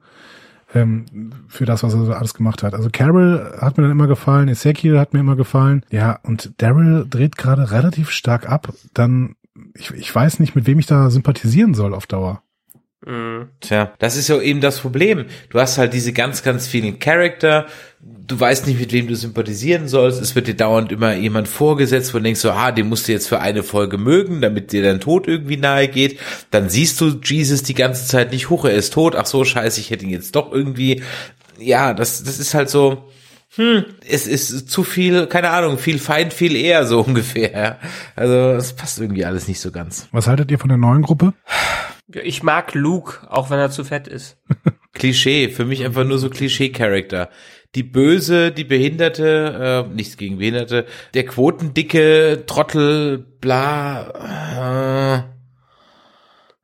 [0.82, 1.06] Ähm,
[1.48, 2.74] für das, was er so alles gemacht hat.
[2.74, 5.84] Also Carol hat mir dann immer gefallen, Ezekiel hat mir immer gefallen.
[5.90, 8.74] Ja, und Daryl dreht gerade relativ stark ab.
[8.94, 9.36] Dann,
[9.74, 12.42] ich, ich weiß nicht, mit wem ich da sympathisieren soll auf Dauer.
[13.06, 13.50] Mhm.
[13.60, 15.26] Tja, das ist ja eben das Problem.
[15.50, 17.68] Du hast halt diese ganz, ganz vielen Charakter.
[18.00, 20.22] Du weißt nicht, mit wem du sympathisieren sollst.
[20.22, 23.12] Es wird dir dauernd immer jemand vorgesetzt, wo du denkst so, ah, den musst du
[23.12, 26.20] jetzt für eine Folge mögen, damit dir dein Tod irgendwie nahe geht.
[26.50, 29.16] Dann siehst du Jesus die ganze Zeit nicht, hoch, er ist tot.
[29.16, 31.04] Ach so, scheiße, ich hätte ihn jetzt doch irgendwie.
[31.60, 33.10] Ja, das, das ist halt so,
[33.56, 37.80] hm, es ist zu viel, keine Ahnung, viel Feind, viel eher so ungefähr.
[38.16, 40.08] Also, es passt irgendwie alles nicht so ganz.
[40.12, 41.34] Was haltet ihr von der neuen Gruppe?
[42.14, 44.38] Ich mag Luke, auch wenn er zu fett ist.
[44.93, 47.30] Klischee, für mich einfach nur so Klischee-Charakter.
[47.76, 55.26] Die Böse, die Behinderte, äh, nichts gegen Behinderte, der Quotendicke, Trottel, bla,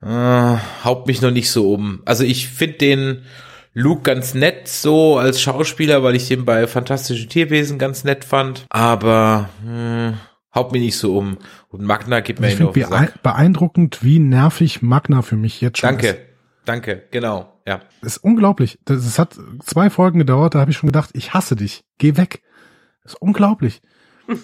[0.01, 2.01] äh, äh, haut mich noch nicht so um.
[2.05, 3.25] Also ich finde den
[3.73, 8.65] Luke ganz nett so als Schauspieler, weil ich den bei Fantastischen Tierwesen ganz nett fand,
[8.69, 10.17] aber hm,
[10.53, 11.37] haut mich nicht so um.
[11.69, 15.79] Und Magna gibt mir Ich ihn auf finde beeindruckend, wie nervig Magna für mich jetzt
[15.79, 16.19] schon Danke, ist.
[16.65, 17.81] danke, genau, ja.
[18.01, 18.79] Das ist unglaublich.
[18.85, 21.83] Das, es hat zwei Folgen gedauert, da habe ich schon gedacht, ich hasse dich.
[21.97, 22.41] Geh weg.
[23.03, 23.81] Das ist unglaublich.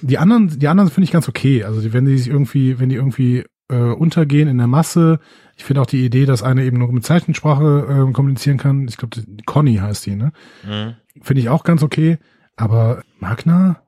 [0.01, 1.63] Die anderen, die anderen finde ich ganz okay.
[1.63, 5.19] Also wenn die sich irgendwie, wenn die irgendwie äh, untergehen in der Masse.
[5.55, 8.87] Ich finde auch die Idee, dass eine eben nur mit Zeichensprache äh, kommunizieren kann.
[8.87, 10.31] Ich glaube, Conny heißt die, ne?
[10.65, 10.95] Mhm.
[11.21, 12.17] Finde ich auch ganz okay.
[12.55, 13.81] Aber Magna,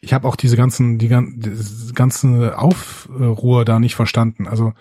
[0.00, 4.46] ich habe auch diese ganzen, die gan- das ganze Aufruhr da nicht verstanden.
[4.46, 4.72] Also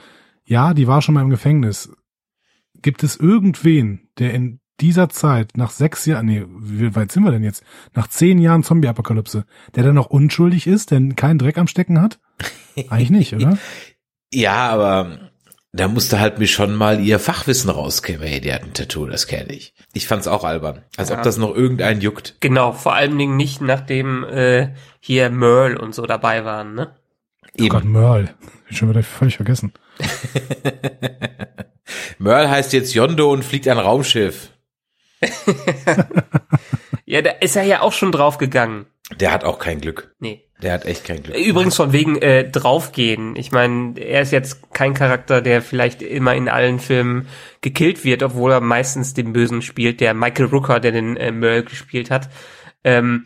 [0.44, 1.92] ja, die war schon mal im Gefängnis.
[2.82, 7.32] Gibt es irgendwen, der in dieser Zeit nach sechs Jahren, nee, wie weit sind wir
[7.32, 7.64] denn jetzt?
[7.94, 12.20] Nach zehn Jahren Zombie-Apokalypse, der dann noch unschuldig ist, der keinen Dreck am Stecken hat?
[12.90, 13.58] Eigentlich nicht, oder?
[14.34, 15.32] Ja, aber
[15.76, 18.28] da musste halt mir schon mal ihr Fachwissen rauskämen.
[18.28, 19.74] Hey, der hat ein Tattoo, das kenne ich.
[19.94, 20.84] Ich fand's auch albern.
[20.98, 21.18] Als Ja.
[21.18, 22.36] ob das noch irgendeinen juckt.
[22.40, 24.70] Genau, vor allen Dingen nicht, nachdem äh,
[25.00, 26.96] hier Merle und so dabei waren, ne?
[27.60, 28.28] Oh Gott, Merle.
[28.30, 29.74] Hab ich schon wieder völlig vergessen.
[32.20, 34.50] Merle heißt jetzt Yondo und fliegt ein Raumschiff.
[37.08, 38.88] Ja, da ist er ja auch schon draufgegangen.
[39.20, 40.16] Der hat auch kein Glück.
[40.18, 40.45] Nee.
[40.62, 41.36] Der hat echt kein Glück.
[41.36, 43.36] Übrigens von wegen äh, draufgehen.
[43.36, 47.28] Ich meine, er ist jetzt kein Charakter, der vielleicht immer in allen Filmen
[47.62, 51.64] gekillt wird, obwohl er meistens den Bösen spielt, der Michael Rooker, der den äh, Merle
[51.64, 52.30] gespielt hat.
[52.84, 53.26] Ähm,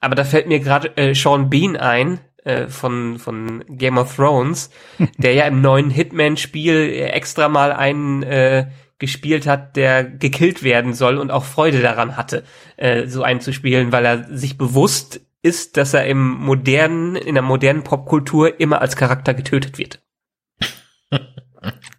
[0.00, 4.70] aber da fällt mir gerade äh, Sean Bean ein äh, von von Game of Thrones,
[5.18, 10.94] der ja im neuen Hitman-Spiel äh, extra mal einen äh, gespielt hat, der gekillt werden
[10.94, 12.44] soll und auch Freude daran hatte,
[12.76, 17.34] äh, so einen zu spielen, weil er sich bewusst ist, dass er im modernen, in
[17.34, 20.02] der modernen Popkultur immer als Charakter getötet wird.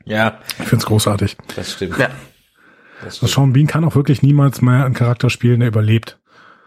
[0.03, 1.37] Ja, Ich find's großartig.
[1.55, 1.97] das stimmt.
[1.97, 2.09] Ja.
[3.01, 3.31] Das Also stimmt.
[3.31, 6.19] Sean Bean kann auch wirklich niemals mehr einen Charakter spielen, der überlebt.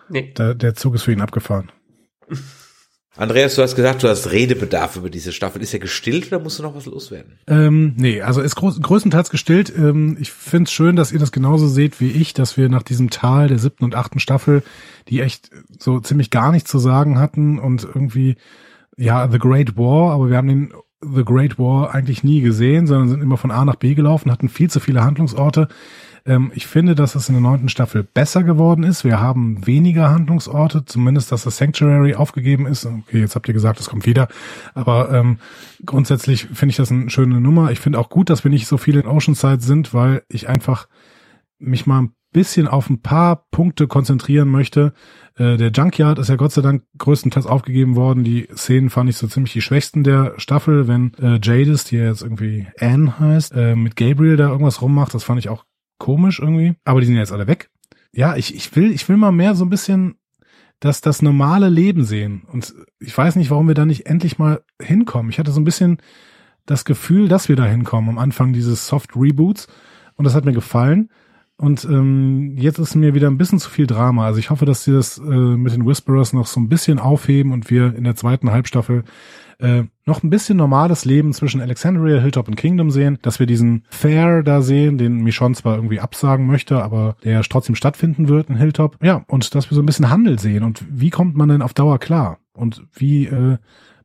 [0.08, 0.32] Nee.
[0.38, 1.70] Der, der Zug ist für ihn abgefahren.
[3.18, 5.60] Andreas, du hast gesagt, du hast Redebedarf über diese Staffel.
[5.60, 7.32] Ist er gestillt oder musst du noch was loswerden?
[7.48, 9.72] Ähm, nee, also ist groß, größtenteils gestillt.
[9.76, 13.10] Ähm, ich find's schön, dass ihr das genauso seht wie ich, dass wir nach diesem
[13.10, 14.62] Tal der siebten und achten Staffel,
[15.08, 15.50] die echt
[15.80, 18.36] so ziemlich gar nichts zu sagen hatten und irgendwie,
[18.96, 23.08] ja, The Great War, aber wir haben den The Great War eigentlich nie gesehen, sondern
[23.08, 25.68] sind immer von A nach B gelaufen, hatten viel zu viele Handlungsorte.
[26.26, 29.04] Ähm, ich finde, dass es in der neunten Staffel besser geworden ist.
[29.04, 32.84] Wir haben weniger Handlungsorte, zumindest, dass das Sanctuary aufgegeben ist.
[32.84, 34.28] Okay, jetzt habt ihr gesagt, es kommt wieder.
[34.74, 35.38] Aber ähm,
[35.86, 37.70] grundsätzlich finde ich das eine schöne Nummer.
[37.70, 40.88] Ich finde auch gut, dass wir nicht so viel in Oceanside sind, weil ich einfach
[41.58, 44.92] mich mal ein bisschen auf ein paar Punkte konzentrieren möchte.
[45.36, 48.24] Äh, der Junkyard ist ja Gott sei Dank größtenteils aufgegeben worden.
[48.24, 52.04] Die Szenen fand ich so ziemlich die schwächsten der Staffel, wenn äh, Jadis, die ja
[52.04, 55.14] jetzt irgendwie Anne heißt, äh, mit Gabriel da irgendwas rummacht.
[55.14, 55.64] Das fand ich auch
[55.98, 56.74] komisch irgendwie.
[56.84, 57.70] Aber die sind ja jetzt alle weg.
[58.12, 60.16] Ja, ich, ich will, ich will mal mehr so ein bisschen
[60.80, 62.42] das, das normale Leben sehen.
[62.52, 65.30] Und ich weiß nicht, warum wir da nicht endlich mal hinkommen.
[65.30, 65.98] Ich hatte so ein bisschen
[66.66, 69.66] das Gefühl, dass wir da hinkommen am Anfang dieses Soft Reboots.
[70.14, 71.10] Und das hat mir gefallen.
[71.60, 74.26] Und ähm, jetzt ist mir wieder ein bisschen zu viel Drama.
[74.26, 77.52] Also ich hoffe, dass sie das äh, mit den Whisperers noch so ein bisschen aufheben
[77.52, 79.02] und wir in der zweiten Halbstaffel
[79.58, 83.84] äh, noch ein bisschen normales Leben zwischen Alexandria, Hilltop und Kingdom sehen, dass wir diesen
[83.90, 88.56] Fair da sehen, den Michonne zwar irgendwie absagen möchte, aber der trotzdem stattfinden wird in
[88.56, 88.96] Hilltop.
[89.02, 91.74] Ja, und dass wir so ein bisschen Handel sehen und wie kommt man denn auf
[91.74, 92.38] Dauer klar?
[92.52, 93.58] Und wie äh,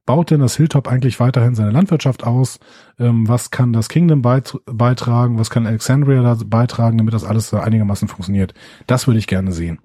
[0.05, 2.59] baut denn das Hilltop eigentlich weiterhin seine Landwirtschaft aus?
[2.99, 5.39] Ähm, was kann das Kingdom beit beitragen?
[5.39, 8.53] Was kann Alexandria da beitragen, damit das alles einigermaßen funktioniert?
[8.87, 9.79] Das würde ich gerne sehen.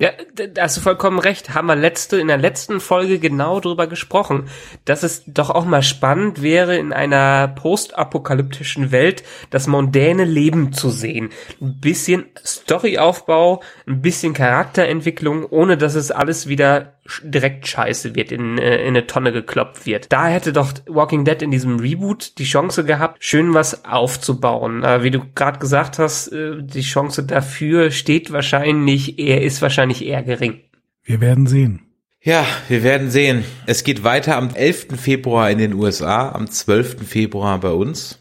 [0.00, 1.52] Ja, da hast du vollkommen recht.
[1.52, 4.48] Haben wir letzte, in der letzten Folge genau drüber gesprochen,
[4.86, 10.88] dass es doch auch mal spannend wäre, in einer postapokalyptischen Welt das mondäne Leben zu
[10.88, 11.28] sehen.
[11.60, 18.58] Ein bisschen Storyaufbau, ein bisschen Charakterentwicklung, ohne dass es alles wieder direkt scheiße wird, in,
[18.58, 20.06] äh, in eine Tonne gekloppt wird.
[20.10, 24.84] Da hätte doch Walking Dead in diesem Reboot die Chance gehabt, schön was aufzubauen.
[24.84, 30.04] Aber wie du gerade gesagt hast, äh, die Chance dafür steht wahrscheinlich, er ist wahrscheinlich
[30.04, 30.60] eher gering.
[31.02, 31.82] Wir werden sehen.
[32.22, 33.44] Ja, wir werden sehen.
[33.64, 34.98] Es geht weiter am 11.
[35.00, 37.08] Februar in den USA, am 12.
[37.08, 38.18] Februar bei uns.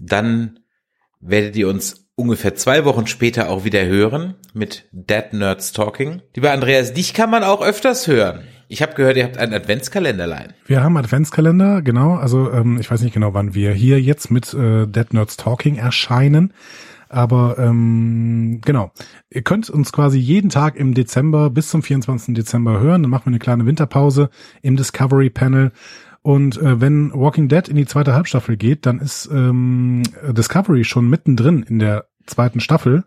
[0.00, 0.58] Dann
[1.20, 6.22] werdet ihr uns ungefähr zwei Wochen später auch wieder hören mit Dead Nerds Talking.
[6.34, 8.42] Lieber Andreas, dich kann man auch öfters hören.
[8.68, 10.54] Ich habe gehört, ihr habt einen Adventskalenderlein.
[10.66, 12.14] Wir haben Adventskalender, genau.
[12.14, 15.76] Also ähm, ich weiß nicht genau, wann wir hier jetzt mit äh, Dead Nerds Talking
[15.76, 16.54] erscheinen.
[17.10, 18.90] Aber ähm, genau,
[19.28, 22.34] ihr könnt uns quasi jeden Tag im Dezember bis zum 24.
[22.34, 23.02] Dezember hören.
[23.02, 24.30] Dann machen wir eine kleine Winterpause
[24.62, 25.72] im Discovery Panel.
[26.22, 31.08] Und äh, wenn Walking Dead in die zweite Halbstaffel geht, dann ist ähm, Discovery schon
[31.08, 33.04] mittendrin in der zweiten Staffel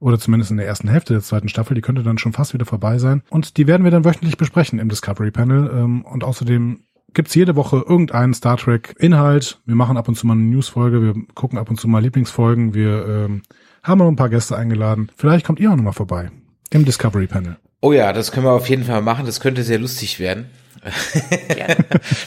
[0.00, 1.74] oder zumindest in der ersten Hälfte der zweiten Staffel.
[1.74, 3.22] Die könnte dann schon fast wieder vorbei sein.
[3.30, 5.70] Und die werden wir dann wöchentlich besprechen im Discovery Panel.
[5.72, 6.80] Ähm, und außerdem
[7.14, 9.60] gibt's jede Woche irgendeinen Star Trek Inhalt.
[9.64, 12.74] Wir machen ab und zu mal eine Newsfolge, wir gucken ab und zu mal Lieblingsfolgen,
[12.74, 13.42] wir ähm,
[13.82, 15.10] haben noch ein paar Gäste eingeladen.
[15.16, 16.30] Vielleicht kommt ihr auch nochmal vorbei
[16.70, 17.56] im Discovery Panel.
[17.80, 19.24] Oh ja, das können wir auf jeden Fall machen.
[19.24, 20.46] Das könnte sehr lustig werden.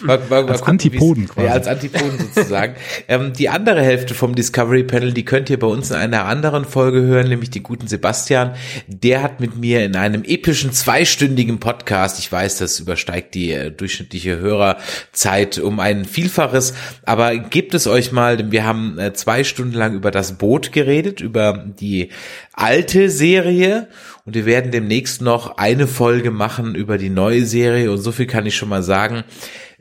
[0.02, 1.48] Mal, mal, mal als gucken, Antipoden quasi.
[1.48, 2.76] Ja, als Antipoden sozusagen.
[3.08, 6.66] ähm, die andere Hälfte vom Discovery Panel, die könnt ihr bei uns in einer anderen
[6.66, 8.54] Folge hören, nämlich die guten Sebastian.
[8.88, 13.72] Der hat mit mir in einem epischen zweistündigen Podcast, ich weiß, das übersteigt die äh,
[13.72, 16.74] durchschnittliche Hörerzeit um ein Vielfaches,
[17.06, 20.72] aber gebt es euch mal, denn wir haben äh, zwei Stunden lang über das Boot
[20.72, 22.10] geredet, über die
[22.54, 23.88] alte Serie
[24.30, 28.28] und wir werden demnächst noch eine Folge machen über die neue Serie und so viel
[28.28, 29.24] kann ich schon mal sagen.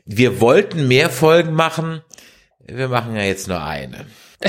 [0.05, 2.01] Wir wollten mehr Folgen machen.
[2.65, 4.07] Wir machen ja jetzt nur eine.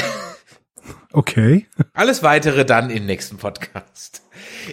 [1.12, 1.66] Okay.
[1.92, 4.22] Alles weitere dann im nächsten Podcast.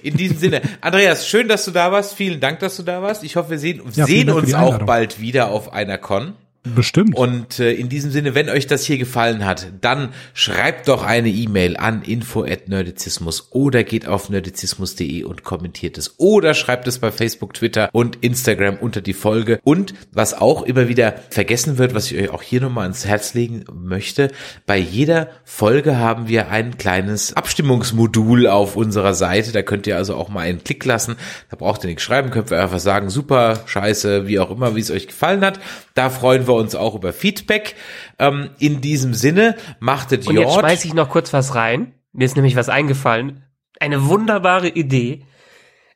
[0.03, 2.13] In diesem Sinne, Andreas, schön, dass du da warst.
[2.13, 3.23] Vielen Dank, dass du da warst.
[3.23, 6.35] Ich hoffe, wir sehen, ja, sehen uns auch bald wieder auf einer Con.
[6.63, 7.15] Bestimmt.
[7.15, 11.29] Und äh, in diesem Sinne, wenn euch das hier gefallen hat, dann schreibt doch eine
[11.29, 17.53] E-Mail an info@nerdizismus oder geht auf nerdizismus.de und kommentiert es oder schreibt es bei Facebook,
[17.53, 19.59] Twitter und Instagram unter die Folge.
[19.63, 23.33] Und was auch immer wieder vergessen wird, was ich euch auch hier nochmal ans Herz
[23.33, 24.31] legen möchte,
[24.65, 29.51] bei jeder Folge haben wir ein kleines Abstimmungsmodul auf unserer Seite.
[29.51, 31.15] Da könnt ihr also auch mal einen Klick lassen.
[31.49, 34.81] Da braucht ihr nichts schreiben, könnt ihr einfach sagen, super, scheiße, wie auch immer, wie
[34.81, 35.59] es euch gefallen hat.
[35.97, 37.75] Da freuen wir uns auch über Feedback.
[38.19, 41.95] Ähm, in diesem Sinne, machtet Und jetzt schmeiße ich noch kurz was rein.
[42.11, 43.45] Mir ist nämlich was eingefallen.
[43.79, 45.25] Eine wunderbare Idee.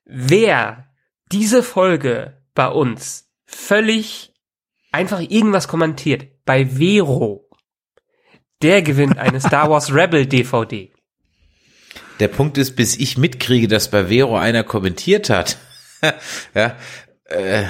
[0.04, 0.88] Wer
[1.32, 4.34] diese Folge bei uns völlig
[4.92, 7.48] einfach irgendwas kommentiert, bei Vero,
[8.64, 10.92] der gewinnt eine Star Wars Rebel DVD.
[12.20, 15.60] Der Punkt ist, bis ich mitkriege, dass bei Vero einer kommentiert hat.
[16.56, 16.76] ja,
[17.26, 17.66] äh,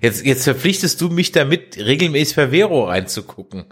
[0.00, 3.64] Jetzt, jetzt verpflichtest du mich damit, regelmäßig bei Vero reinzugucken.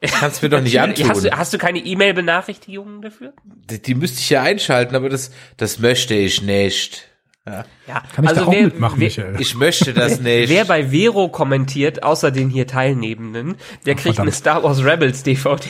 [0.00, 1.08] Das kannst mir doch nicht antun.
[1.08, 3.32] Hast du, hast du keine E-Mail-Benachrichtigungen dafür?
[3.70, 7.08] Die, die müsste ich ja einschalten, aber das, das möchte ich nicht.
[7.46, 7.64] Ja.
[7.86, 8.02] ja.
[8.14, 9.36] Kann ich also da auch wer, mitmachen, wer, Michael?
[9.38, 10.48] Ich möchte das nicht.
[10.48, 14.20] Wer bei Vero kommentiert, außer den hier Teilnehmenden, der kriegt Verdammt.
[14.20, 15.68] eine Star Wars Rebels DVD.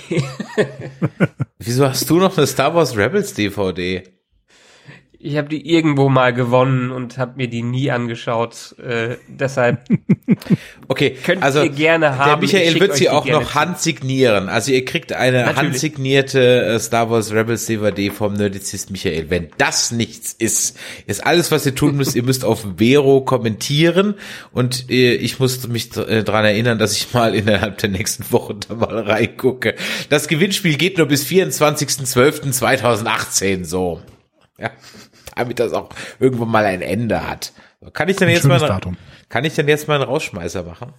[1.58, 4.04] Wieso hast du noch eine Star Wars Rebels DVD?
[5.24, 8.76] Ich habe die irgendwo mal gewonnen und habe mir die nie angeschaut.
[8.78, 9.86] Äh, deshalb
[10.88, 12.28] okay, könnt also ihr gerne haben.
[12.28, 14.50] Der Michael wird sie auch noch handsignieren.
[14.50, 15.56] Also ihr kriegt eine Natürlich.
[15.56, 19.30] handsignierte äh, Star Wars Rebels DVD vom Nerdizist Michael.
[19.30, 20.76] Wenn das nichts ist,
[21.06, 22.14] ist alles, was ihr tun müsst.
[22.14, 24.16] ihr müsst auf Vero kommentieren
[24.52, 28.56] und äh, ich muss mich äh, dran erinnern, dass ich mal innerhalb der nächsten Woche
[28.56, 29.74] da mal reingucke.
[30.10, 34.02] Das Gewinnspiel geht nur bis 24.12.2018 so.
[34.58, 34.70] Ja
[35.36, 37.52] damit das auch irgendwann mal ein Ende hat.
[37.92, 38.96] Kann ich denn jetzt mal, Datum.
[39.28, 40.92] kann ich denn jetzt mal einen Rausschmeißer machen?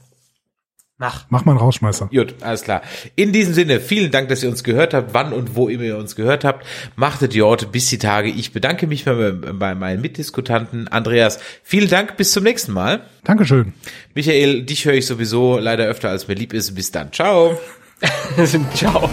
[0.98, 1.26] Mach.
[1.30, 2.08] Mach mal einen Rausschmeißer.
[2.08, 2.82] Gut, alles klar.
[3.18, 5.98] In diesem Sinne, vielen Dank, dass ihr uns gehört habt, wann und wo immer ihr
[5.98, 6.66] uns gehört habt.
[6.96, 8.30] Machtet die Orte bis die Tage.
[8.30, 10.88] Ich bedanke mich bei, bei meinen Mitdiskutanten.
[10.88, 13.02] Andreas, vielen Dank, bis zum nächsten Mal.
[13.26, 13.74] Dankeschön.
[14.14, 16.74] Michael, dich höre ich sowieso leider öfter, als mir lieb ist.
[16.76, 17.12] Bis dann.
[17.12, 17.60] Ciao.
[18.74, 19.10] Ciao.